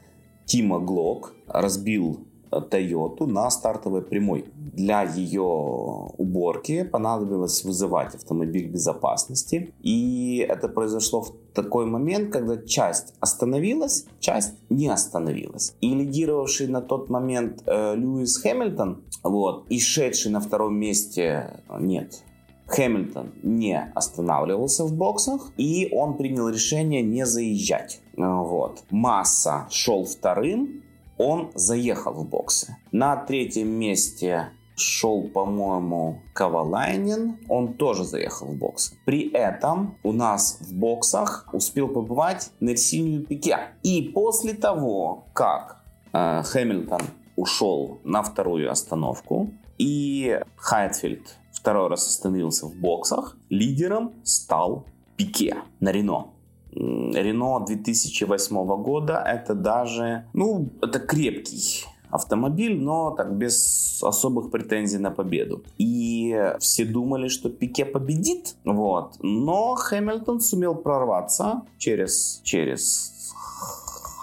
Тима 0.46 0.80
Глок 0.80 1.34
разбил 1.48 2.20
Toyota 2.52 3.26
на 3.26 3.50
стартовой 3.50 4.02
прямой. 4.02 4.46
Для 4.56 5.04
ее 5.04 5.42
уборки 5.42 6.84
понадобилось 6.84 7.64
вызывать 7.64 8.16
автомобиль 8.16 8.68
безопасности. 8.68 9.74
И 9.82 10.46
это 10.48 10.70
произошло 10.70 11.22
в 11.22 11.34
такой 11.54 11.86
момент, 11.86 12.32
когда 12.32 12.58
часть 12.58 13.14
остановилась, 13.20 14.06
часть 14.20 14.54
не 14.70 14.88
остановилась. 14.88 15.76
И 15.82 15.94
лидировавший 15.94 16.68
на 16.68 16.82
тот 16.82 17.10
момент 17.10 17.64
э, 17.66 17.96
Льюис 17.96 18.38
Хэмилтон, 18.38 19.04
вот, 19.24 19.66
и 19.70 19.80
шедший 19.80 20.32
на 20.32 20.40
втором 20.40 20.78
месте, 20.78 21.62
нет, 21.80 22.24
Хэмилтон 22.68 23.34
не 23.44 23.92
останавливался 23.96 24.84
в 24.84 24.94
боксах, 24.94 25.52
и 25.58 25.90
он 25.92 26.18
принял 26.18 26.50
решение 26.50 27.02
не 27.02 27.26
заезжать. 27.26 28.02
Вот. 28.16 28.84
Масса 28.90 29.68
шел 29.70 30.06
вторым, 30.06 30.84
он 31.18 31.52
заехал 31.56 32.14
в 32.14 32.28
боксы. 32.28 32.78
На 32.92 33.16
третьем 33.16 33.70
месте 33.70 34.50
шел, 34.76 35.24
по-моему, 35.24 36.22
Ковалайнин, 36.34 37.38
он 37.50 37.74
тоже 37.74 38.04
заехал 38.04 38.48
в 38.48 38.56
боксы. 38.56 38.96
При 39.06 39.32
этом 39.32 39.98
у 40.04 40.12
нас 40.12 40.60
в 40.62 40.74
боксах 40.74 41.48
успел 41.52 41.88
побывать 41.88 42.52
Нерсинью 42.60 43.26
Пике. 43.26 43.58
И 43.82 44.04
после 44.14 44.54
того, 44.54 45.26
как 45.34 45.82
э, 46.14 46.44
Хэмилтон 46.44 47.02
ушел 47.36 48.00
на 48.04 48.22
вторую 48.22 48.72
остановку, 48.72 49.52
и 49.78 50.40
Хайтфилд 50.56 51.38
второй 51.58 51.90
раз 51.90 52.08
остановился 52.08 52.68
в 52.68 52.76
боксах, 52.76 53.38
лидером 53.50 54.14
стал 54.24 54.86
Пике 55.16 55.58
на 55.80 55.92
Рено. 55.92 56.28
Рено 56.72 57.66
2008 57.66 58.84
года 58.84 59.24
это 59.26 59.56
даже, 59.56 60.26
ну, 60.34 60.70
это 60.82 61.00
крепкий 61.00 61.86
автомобиль, 62.10 62.80
но 62.80 63.12
так 63.12 63.36
без 63.36 64.02
особых 64.04 64.52
претензий 64.52 65.00
на 65.00 65.12
победу. 65.12 65.64
И 65.78 66.54
все 66.60 66.86
думали, 66.86 67.28
что 67.28 67.50
Пике 67.50 67.86
победит, 67.86 68.56
вот. 68.64 69.16
Но 69.22 69.76
Хэмилтон 69.76 70.40
сумел 70.40 70.76
прорваться 70.76 71.64
через, 71.78 72.42
через 72.44 73.17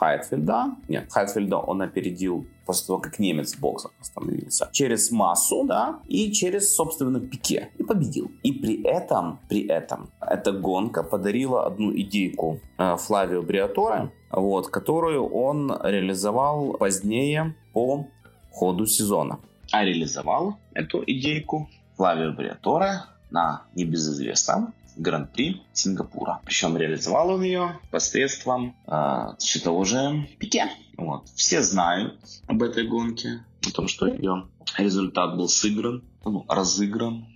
Хайтфельда. 0.04 0.76
Нет, 0.88 1.10
Хайтфельда 1.10 1.56
он 1.56 1.80
опередил 1.80 2.46
после 2.66 2.86
того, 2.86 2.98
как 2.98 3.18
немец 3.18 3.54
в 3.54 3.60
боксах 3.60 3.92
остановился. 4.00 4.68
Через 4.72 5.10
массу, 5.10 5.64
да, 5.64 6.00
и 6.08 6.30
через, 6.32 6.74
собственно, 6.74 7.20
пике. 7.20 7.70
И 7.78 7.82
победил. 7.82 8.30
И 8.42 8.52
при 8.52 8.82
этом, 8.82 9.38
при 9.48 9.66
этом, 9.66 10.10
эта 10.20 10.52
гонка 10.52 11.02
подарила 11.02 11.66
одну 11.66 11.90
идейку 11.92 12.60
э, 12.78 12.96
Флавио 12.96 13.42
Бриаторе, 13.42 14.10
вот, 14.30 14.68
которую 14.68 15.26
он 15.26 15.72
реализовал 15.82 16.74
позднее 16.74 17.54
по 17.72 18.06
ходу 18.52 18.86
сезона. 18.86 19.38
А 19.72 19.84
реализовал 19.84 20.58
эту 20.74 21.02
идейку 21.06 21.68
Флавио 21.96 22.32
Бриаторе 22.32 23.04
на 23.30 23.62
небезызвестном 23.74 24.74
Гран-при 24.96 25.62
Сингапура. 25.72 26.40
Причем 26.44 26.76
реализовал 26.76 27.30
он 27.30 27.42
ее 27.42 27.78
посредством 27.90 28.76
э, 28.87 29.35
все 29.38 29.61
того 29.61 29.85
же 29.85 30.28
Пике. 30.38 30.70
Вот. 30.96 31.28
Все 31.35 31.62
знают 31.62 32.18
об 32.46 32.62
этой 32.62 32.87
гонке, 32.87 33.44
о 33.66 33.70
том, 33.70 33.88
что 33.88 34.07
ее 34.07 34.46
результат 34.78 35.37
был 35.37 35.48
сыгран, 35.48 36.04
ну, 36.24 36.44
разыгран 36.48 37.26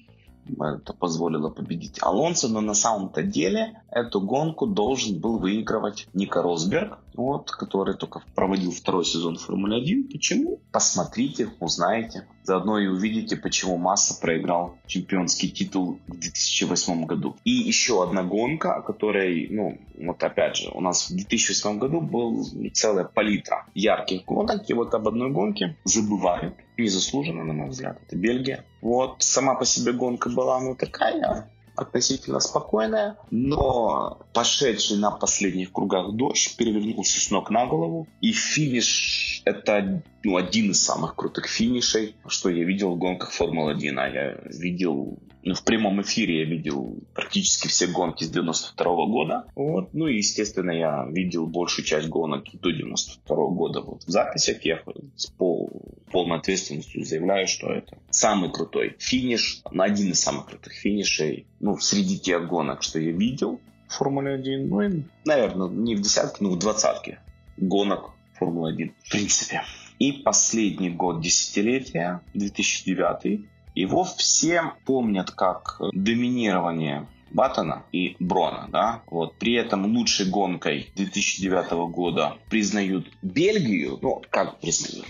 это 0.59 0.93
позволило 0.93 1.51
победить 1.51 1.99
Алонсо, 2.01 2.49
но 2.49 2.61
на 2.61 2.75
самом-то 2.75 3.23
деле 3.23 3.83
эту 3.91 4.21
гонку 4.21 4.67
должен 4.67 5.19
был 5.19 5.39
выигрывать 5.39 6.09
Ника 6.15 6.43
Росберг, 6.43 6.99
вот, 7.19 7.51
который 7.51 7.97
только 7.97 8.23
проводил 8.37 8.71
второй 8.71 9.05
сезон 9.05 9.37
Формулы 9.37 9.79
1. 9.79 10.09
Почему? 10.09 10.61
Посмотрите, 10.71 11.51
узнаете. 11.59 12.29
Заодно 12.45 12.79
и 12.79 12.87
увидите, 12.87 13.37
почему 13.37 13.77
Масса 13.77 14.19
проиграл 14.21 14.79
чемпионский 14.87 15.51
титул 15.51 15.99
в 16.07 16.17
2008 16.17 17.07
году. 17.07 17.37
И 17.45 17.51
еще 17.51 18.05
одна 18.05 18.23
гонка, 18.23 18.77
о 18.77 18.83
которой, 18.83 19.49
ну, 19.51 19.79
вот 19.99 20.23
опять 20.23 20.57
же, 20.57 20.71
у 20.71 20.81
нас 20.81 21.11
в 21.11 21.17
2008 21.17 21.79
году 21.81 22.01
был 22.01 22.47
целая 22.73 23.05
палитра 23.05 23.67
ярких 23.75 24.25
гонок, 24.25 24.71
и 24.71 24.73
вот 24.73 24.95
об 24.95 25.09
одной 25.09 25.33
гонке 25.33 25.77
забывают 25.83 26.55
незаслуженно, 26.79 27.43
на 27.43 27.53
мой 27.53 27.71
взгляд. 27.71 27.99
Это 28.07 28.17
Бельгия. 28.17 28.65
Вот 28.81 29.17
сама 29.25 29.57
по 29.57 29.65
себе 29.65 29.93
гонка 29.93 30.31
была, 30.31 30.61
ну, 30.61 30.77
такая 30.77 31.51
относительно 31.79 32.41
спокойная, 32.41 33.17
но 33.31 34.19
пошедший 34.33 34.99
на 34.99 35.11
последних 35.11 35.73
кругах 35.73 36.13
дождь 36.13 36.57
перевернулся 36.57 37.21
с 37.21 37.31
ног 37.31 37.51
на 37.51 37.67
голову, 37.67 38.07
и 38.21 38.33
финиш 38.33 39.43
это 39.45 40.03
ну, 40.25 40.37
один 40.37 40.73
из 40.73 40.83
самых 40.83 41.15
крутых 41.15 41.47
финишей, 41.47 42.17
что 42.27 42.51
я 42.51 42.65
видел 42.65 42.95
в 42.95 42.99
гонках 42.99 43.33
Формулы-1, 43.33 43.95
а 43.97 44.09
я 44.09 44.37
видел 44.47 45.19
в 45.45 45.65
прямом 45.65 46.03
эфире 46.03 46.41
я 46.41 46.45
видел 46.45 46.97
практически 47.15 47.69
все 47.69 47.87
гонки 47.87 48.25
с 48.25 48.31
92 48.31 48.87
-го 48.87 49.07
года. 49.07 49.45
Вот. 49.55 49.95
Ну 49.95 50.07
и, 50.07 50.17
естественно, 50.17 50.71
я 50.71 51.07
видел 51.11 51.47
большую 51.47 51.85
часть 51.85 52.09
гонок 52.09 52.45
до 52.53 52.71
92 52.71 53.37
-го 53.37 53.55
года 53.55 53.81
вот 53.81 54.05
в 54.05 54.09
записях. 54.09 54.65
Я 54.65 54.83
с 55.17 55.27
пол, 55.27 55.71
полной 56.11 56.39
ответственностью 56.39 57.05
заявляю, 57.05 57.47
что 57.47 57.69
это 57.69 57.99
самый 58.11 58.51
крутой 58.51 58.97
финиш, 58.99 59.63
один 59.65 60.11
из 60.11 60.21
самых 60.21 60.47
крутых 60.47 60.73
финишей 60.73 61.47
ну, 61.61 61.79
среди 61.79 62.19
тех 62.19 62.47
гонок, 62.49 62.83
что 62.83 62.99
я 62.99 63.13
видел 63.13 63.61
в 63.89 63.95
Формуле 63.95 64.35
1. 64.35 64.69
Ну 64.69 64.81
и, 64.83 65.03
наверное, 65.25 65.69
не 65.69 65.95
в 65.95 66.03
десятке, 66.03 66.45
но 66.45 66.51
в 66.51 66.59
двадцатке 66.59 67.21
гонок 67.57 68.13
Формулы 68.39 68.71
1 68.71 68.95
в 69.03 69.11
принципе. 69.11 69.63
И 69.99 70.13
последний 70.13 70.91
год 70.91 71.21
десятилетия, 71.21 72.21
2009 72.35 73.49
его 73.81 74.05
все 74.05 74.73
помнят 74.85 75.31
как 75.31 75.81
доминирование 75.93 77.07
Баттона 77.31 77.85
и 77.93 78.17
Брона, 78.19 78.69
да, 78.73 79.03
вот, 79.11 79.35
при 79.35 79.55
этом 79.55 79.85
лучшей 79.95 80.31
гонкой 80.31 80.91
2009 80.97 81.71
года 81.93 82.39
признают 82.49 83.07
Бельгию, 83.23 83.99
ну, 84.01 84.23
как 84.31 84.59
признают, 84.61 85.07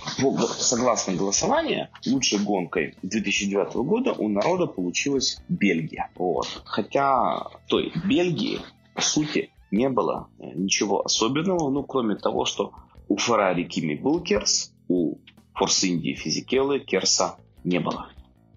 согласно 0.59 1.15
голосованию, 1.15 1.89
лучшей 2.07 2.41
гонкой 2.41 2.97
2009 3.03 3.75
года 3.77 4.13
у 4.13 4.29
народа 4.29 4.67
получилась 4.67 5.41
Бельгия, 5.49 6.11
вот, 6.17 6.49
хотя 6.65 7.47
той 7.69 7.93
Бельгии, 8.05 8.59
по 8.95 9.01
сути, 9.01 9.51
не 9.71 9.89
было 9.89 10.29
ничего 10.39 11.05
особенного, 11.05 11.71
ну, 11.71 11.85
кроме 11.85 12.17
того, 12.17 12.45
что 12.45 12.73
у 13.09 13.17
Феррари 13.17 13.63
Кими 13.63 13.95
был 13.95 14.21
Керс, 14.21 14.73
у 14.89 15.19
Форс 15.55 15.85
Индии 15.85 16.15
Физикелы 16.15 16.81
Керса 16.81 17.37
не 17.65 17.79
было. 17.79 18.11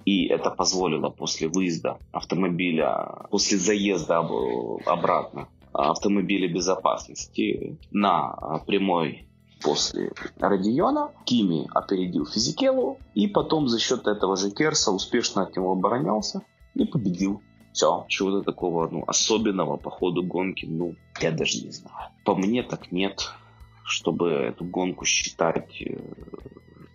И 0.06 0.26
это 0.26 0.50
позволило 0.50 1.10
после 1.10 1.48
выезда 1.48 2.00
автомобиля, 2.12 3.28
после 3.30 3.58
заезда 3.58 4.28
обратно 4.86 5.48
автомобиля 5.74 6.48
безопасности 6.48 7.78
на 7.92 8.60
прямой 8.68 9.28
после 9.62 10.12
Родиона. 10.40 11.12
Кими 11.26 11.68
опередил 11.74 12.26
Физикелу 12.26 12.98
и 13.14 13.28
потом 13.28 13.68
за 13.68 13.80
счет 13.80 14.08
этого 14.08 14.36
же 14.36 14.52
Керса 14.52 14.92
успешно 14.92 15.44
от 15.44 15.56
него 15.56 15.72
оборонялся 15.72 16.42
и 16.76 16.86
победил. 16.86 17.42
Все, 17.74 18.06
чего-то 18.10 18.44
такого 18.44 18.90
ну, 18.90 19.06
особенного 19.08 19.78
по 19.78 19.90
ходу 19.90 20.24
гонки, 20.24 20.66
ну, 20.66 20.96
я 21.22 21.32
даже 21.32 21.64
не 21.64 21.72
знаю. 21.72 22.10
По 22.26 22.36
мне 22.36 22.64
так 22.64 22.92
нет, 22.92 23.32
чтобы 23.86 24.30
эту 24.30 24.66
гонку 24.66 25.06
считать 25.06 25.82
э, 25.82 25.98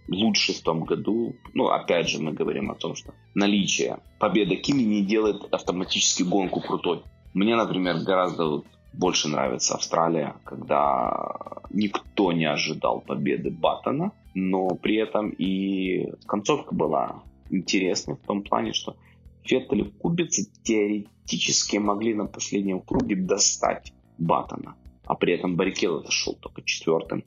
лучше 0.09 0.53
в 0.53 0.61
том 0.61 0.85
году. 0.85 1.35
Ну, 1.55 1.69
опять 1.69 2.09
же, 2.09 2.21
мы 2.21 2.33
говорим 2.33 2.71
о 2.71 2.75
том, 2.75 2.95
что 2.95 3.15
наличие 3.35 3.99
победы 4.19 4.57
Кими 4.57 4.83
не 4.83 5.03
делает 5.03 5.43
автоматически 5.53 6.23
гонку 6.23 6.61
крутой. 6.61 7.03
Мне, 7.35 7.57
например, 7.57 7.99
гораздо 7.99 8.63
больше 8.93 9.29
нравится 9.29 9.75
Австралия, 9.75 10.37
когда 10.45 11.61
никто 11.71 12.33
не 12.33 12.47
ожидал 12.47 13.01
победы 13.01 13.51
Баттона, 13.51 14.13
но 14.35 14.69
при 14.69 14.97
этом 14.97 15.31
и 15.31 16.13
концовка 16.27 16.75
была 16.75 17.23
интересной 17.51 18.17
в 18.17 18.27
том 18.27 18.43
плане, 18.43 18.73
что 18.73 18.97
Феттель 19.45 19.81
и 19.81 19.91
Кубица 19.91 20.43
теоретически 20.63 21.77
могли 21.77 22.15
на 22.15 22.27
последнем 22.27 22.81
круге 22.81 23.17
достать 23.17 23.93
Баттона, 24.19 24.77
а 25.05 25.15
при 25.15 25.35
этом 25.35 25.57
Баррикелло 25.57 26.03
зашел 26.03 26.35
только 26.35 26.63
четвертым. 26.63 27.25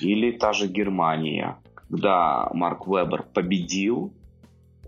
Или 0.00 0.32
та 0.32 0.52
же 0.52 0.66
Германия, 0.66 1.56
когда 1.94 2.48
Марк 2.52 2.88
Вебер 2.88 3.22
победил, 3.22 4.12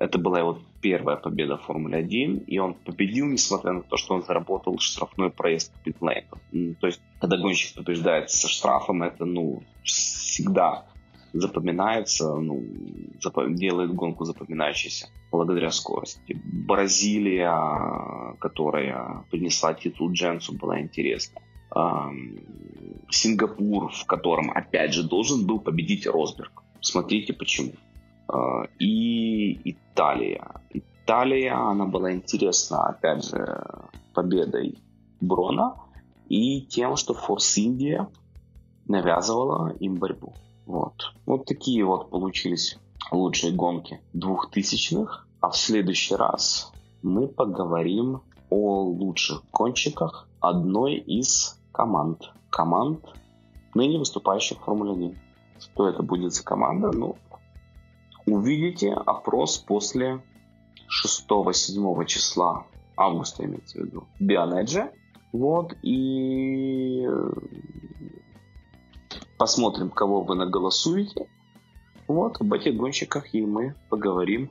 это 0.00 0.18
была 0.18 0.40
его 0.40 0.58
первая 0.80 1.16
победа 1.16 1.56
в 1.56 1.62
Формуле 1.62 1.98
1, 1.98 2.38
и 2.38 2.58
он 2.58 2.74
победил, 2.74 3.26
несмотря 3.26 3.72
на 3.74 3.82
то, 3.82 3.96
что 3.96 4.14
он 4.14 4.24
заработал 4.24 4.76
штрафной 4.80 5.30
проезд 5.30 5.72
в 5.72 5.84
питлейн. 5.84 6.24
То 6.80 6.86
есть, 6.88 7.00
когда 7.20 7.36
гонщик 7.36 7.76
побеждает 7.76 8.30
со 8.30 8.48
штрафом, 8.48 9.04
это, 9.04 9.24
ну, 9.24 9.62
всегда 9.84 10.86
запоминается, 11.32 12.34
ну, 12.34 12.64
зап- 13.24 13.54
делает 13.54 13.94
гонку 13.94 14.24
запоминающейся 14.24 15.06
благодаря 15.30 15.70
скорости. 15.70 16.36
Бразилия, 16.66 18.34
которая 18.40 19.24
принесла 19.30 19.74
титул 19.74 20.10
Дженсу, 20.10 20.58
была 20.58 20.80
интересна. 20.80 21.40
Сингапур, 23.10 23.92
в 23.92 24.06
котором, 24.06 24.50
опять 24.50 24.92
же, 24.92 25.04
должен 25.04 25.46
был 25.46 25.60
победить 25.60 26.06
Росберг. 26.08 26.64
Смотрите 26.80 27.32
почему. 27.32 27.72
А, 28.28 28.64
и 28.78 29.70
Италия. 29.70 30.60
Италия, 30.70 31.54
она 31.54 31.86
была 31.86 32.12
интересна, 32.12 32.86
опять 32.86 33.24
же, 33.24 33.64
победой 34.14 34.78
Брона 35.20 35.76
и 36.28 36.62
тем, 36.62 36.96
что 36.96 37.14
Форс 37.14 37.56
Индия 37.58 38.08
навязывала 38.86 39.72
им 39.78 39.96
борьбу. 39.96 40.34
Вот. 40.66 41.14
Вот 41.26 41.46
такие 41.46 41.84
вот 41.84 42.10
получились 42.10 42.78
лучшие 43.10 43.52
гонки 43.52 44.00
двухтысячных. 44.12 45.26
А 45.40 45.50
в 45.50 45.56
следующий 45.56 46.16
раз 46.16 46.72
мы 47.02 47.28
поговорим 47.28 48.22
о 48.50 48.82
лучших 48.82 49.42
гонщиках 49.52 50.28
одной 50.40 50.94
из 50.94 51.60
команд. 51.72 52.32
Команд, 52.50 53.04
ныне 53.74 53.98
выступающих 53.98 54.58
в 54.58 54.64
Формуле 54.64 54.92
1. 54.92 55.18
Что 55.58 55.88
это 55.88 56.02
будет 56.02 56.32
за 56.32 56.44
команда? 56.44 56.92
Ну, 56.92 57.16
увидите 58.26 58.92
опрос 58.92 59.58
после 59.58 60.22
6-7 60.88 62.04
числа 62.06 62.66
августа, 62.96 63.44
имеется 63.44 63.78
в 63.78 63.84
виду, 63.84 64.04
Бионеджи. 64.18 64.90
Вот, 65.32 65.74
и 65.82 67.06
посмотрим, 69.38 69.90
кого 69.90 70.22
вы 70.22 70.34
наголосуете. 70.34 71.28
Вот, 72.08 72.40
об 72.40 72.52
этих 72.52 72.76
гонщиках 72.76 73.34
и 73.34 73.44
мы 73.44 73.74
поговорим 73.90 74.50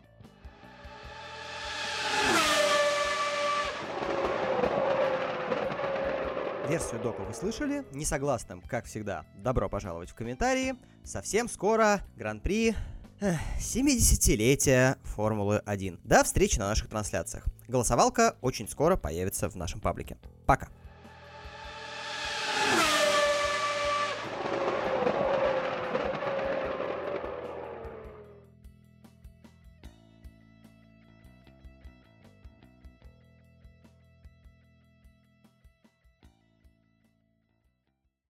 Версию 6.68 6.99
дока 7.01 7.22
вы 7.22 7.34
слышали. 7.34 7.86
Несогласным, 7.91 8.61
как 8.61 8.86
всегда, 8.86 9.24
добро 9.38 9.70
пожаловать 9.70 10.09
в 10.09 10.16
комментарии. 10.16 10.76
Совсем 11.03 11.47
скоро 11.47 12.01
Гран-при 12.16 12.76
70-летия 13.20 14.97
Формулы 15.03 15.61
1. 15.66 15.99
До 16.03 16.24
встречи 16.24 16.57
на 16.57 16.68
наших 16.70 16.89
трансляциях. 16.89 17.45
Голосовалка 17.68 18.36
очень 18.41 18.68
скоро 18.68 18.97
появится 18.97 19.47
в 19.47 19.55
нашем 19.55 19.80
паблике. 19.80 20.18
Пока. 20.47 20.70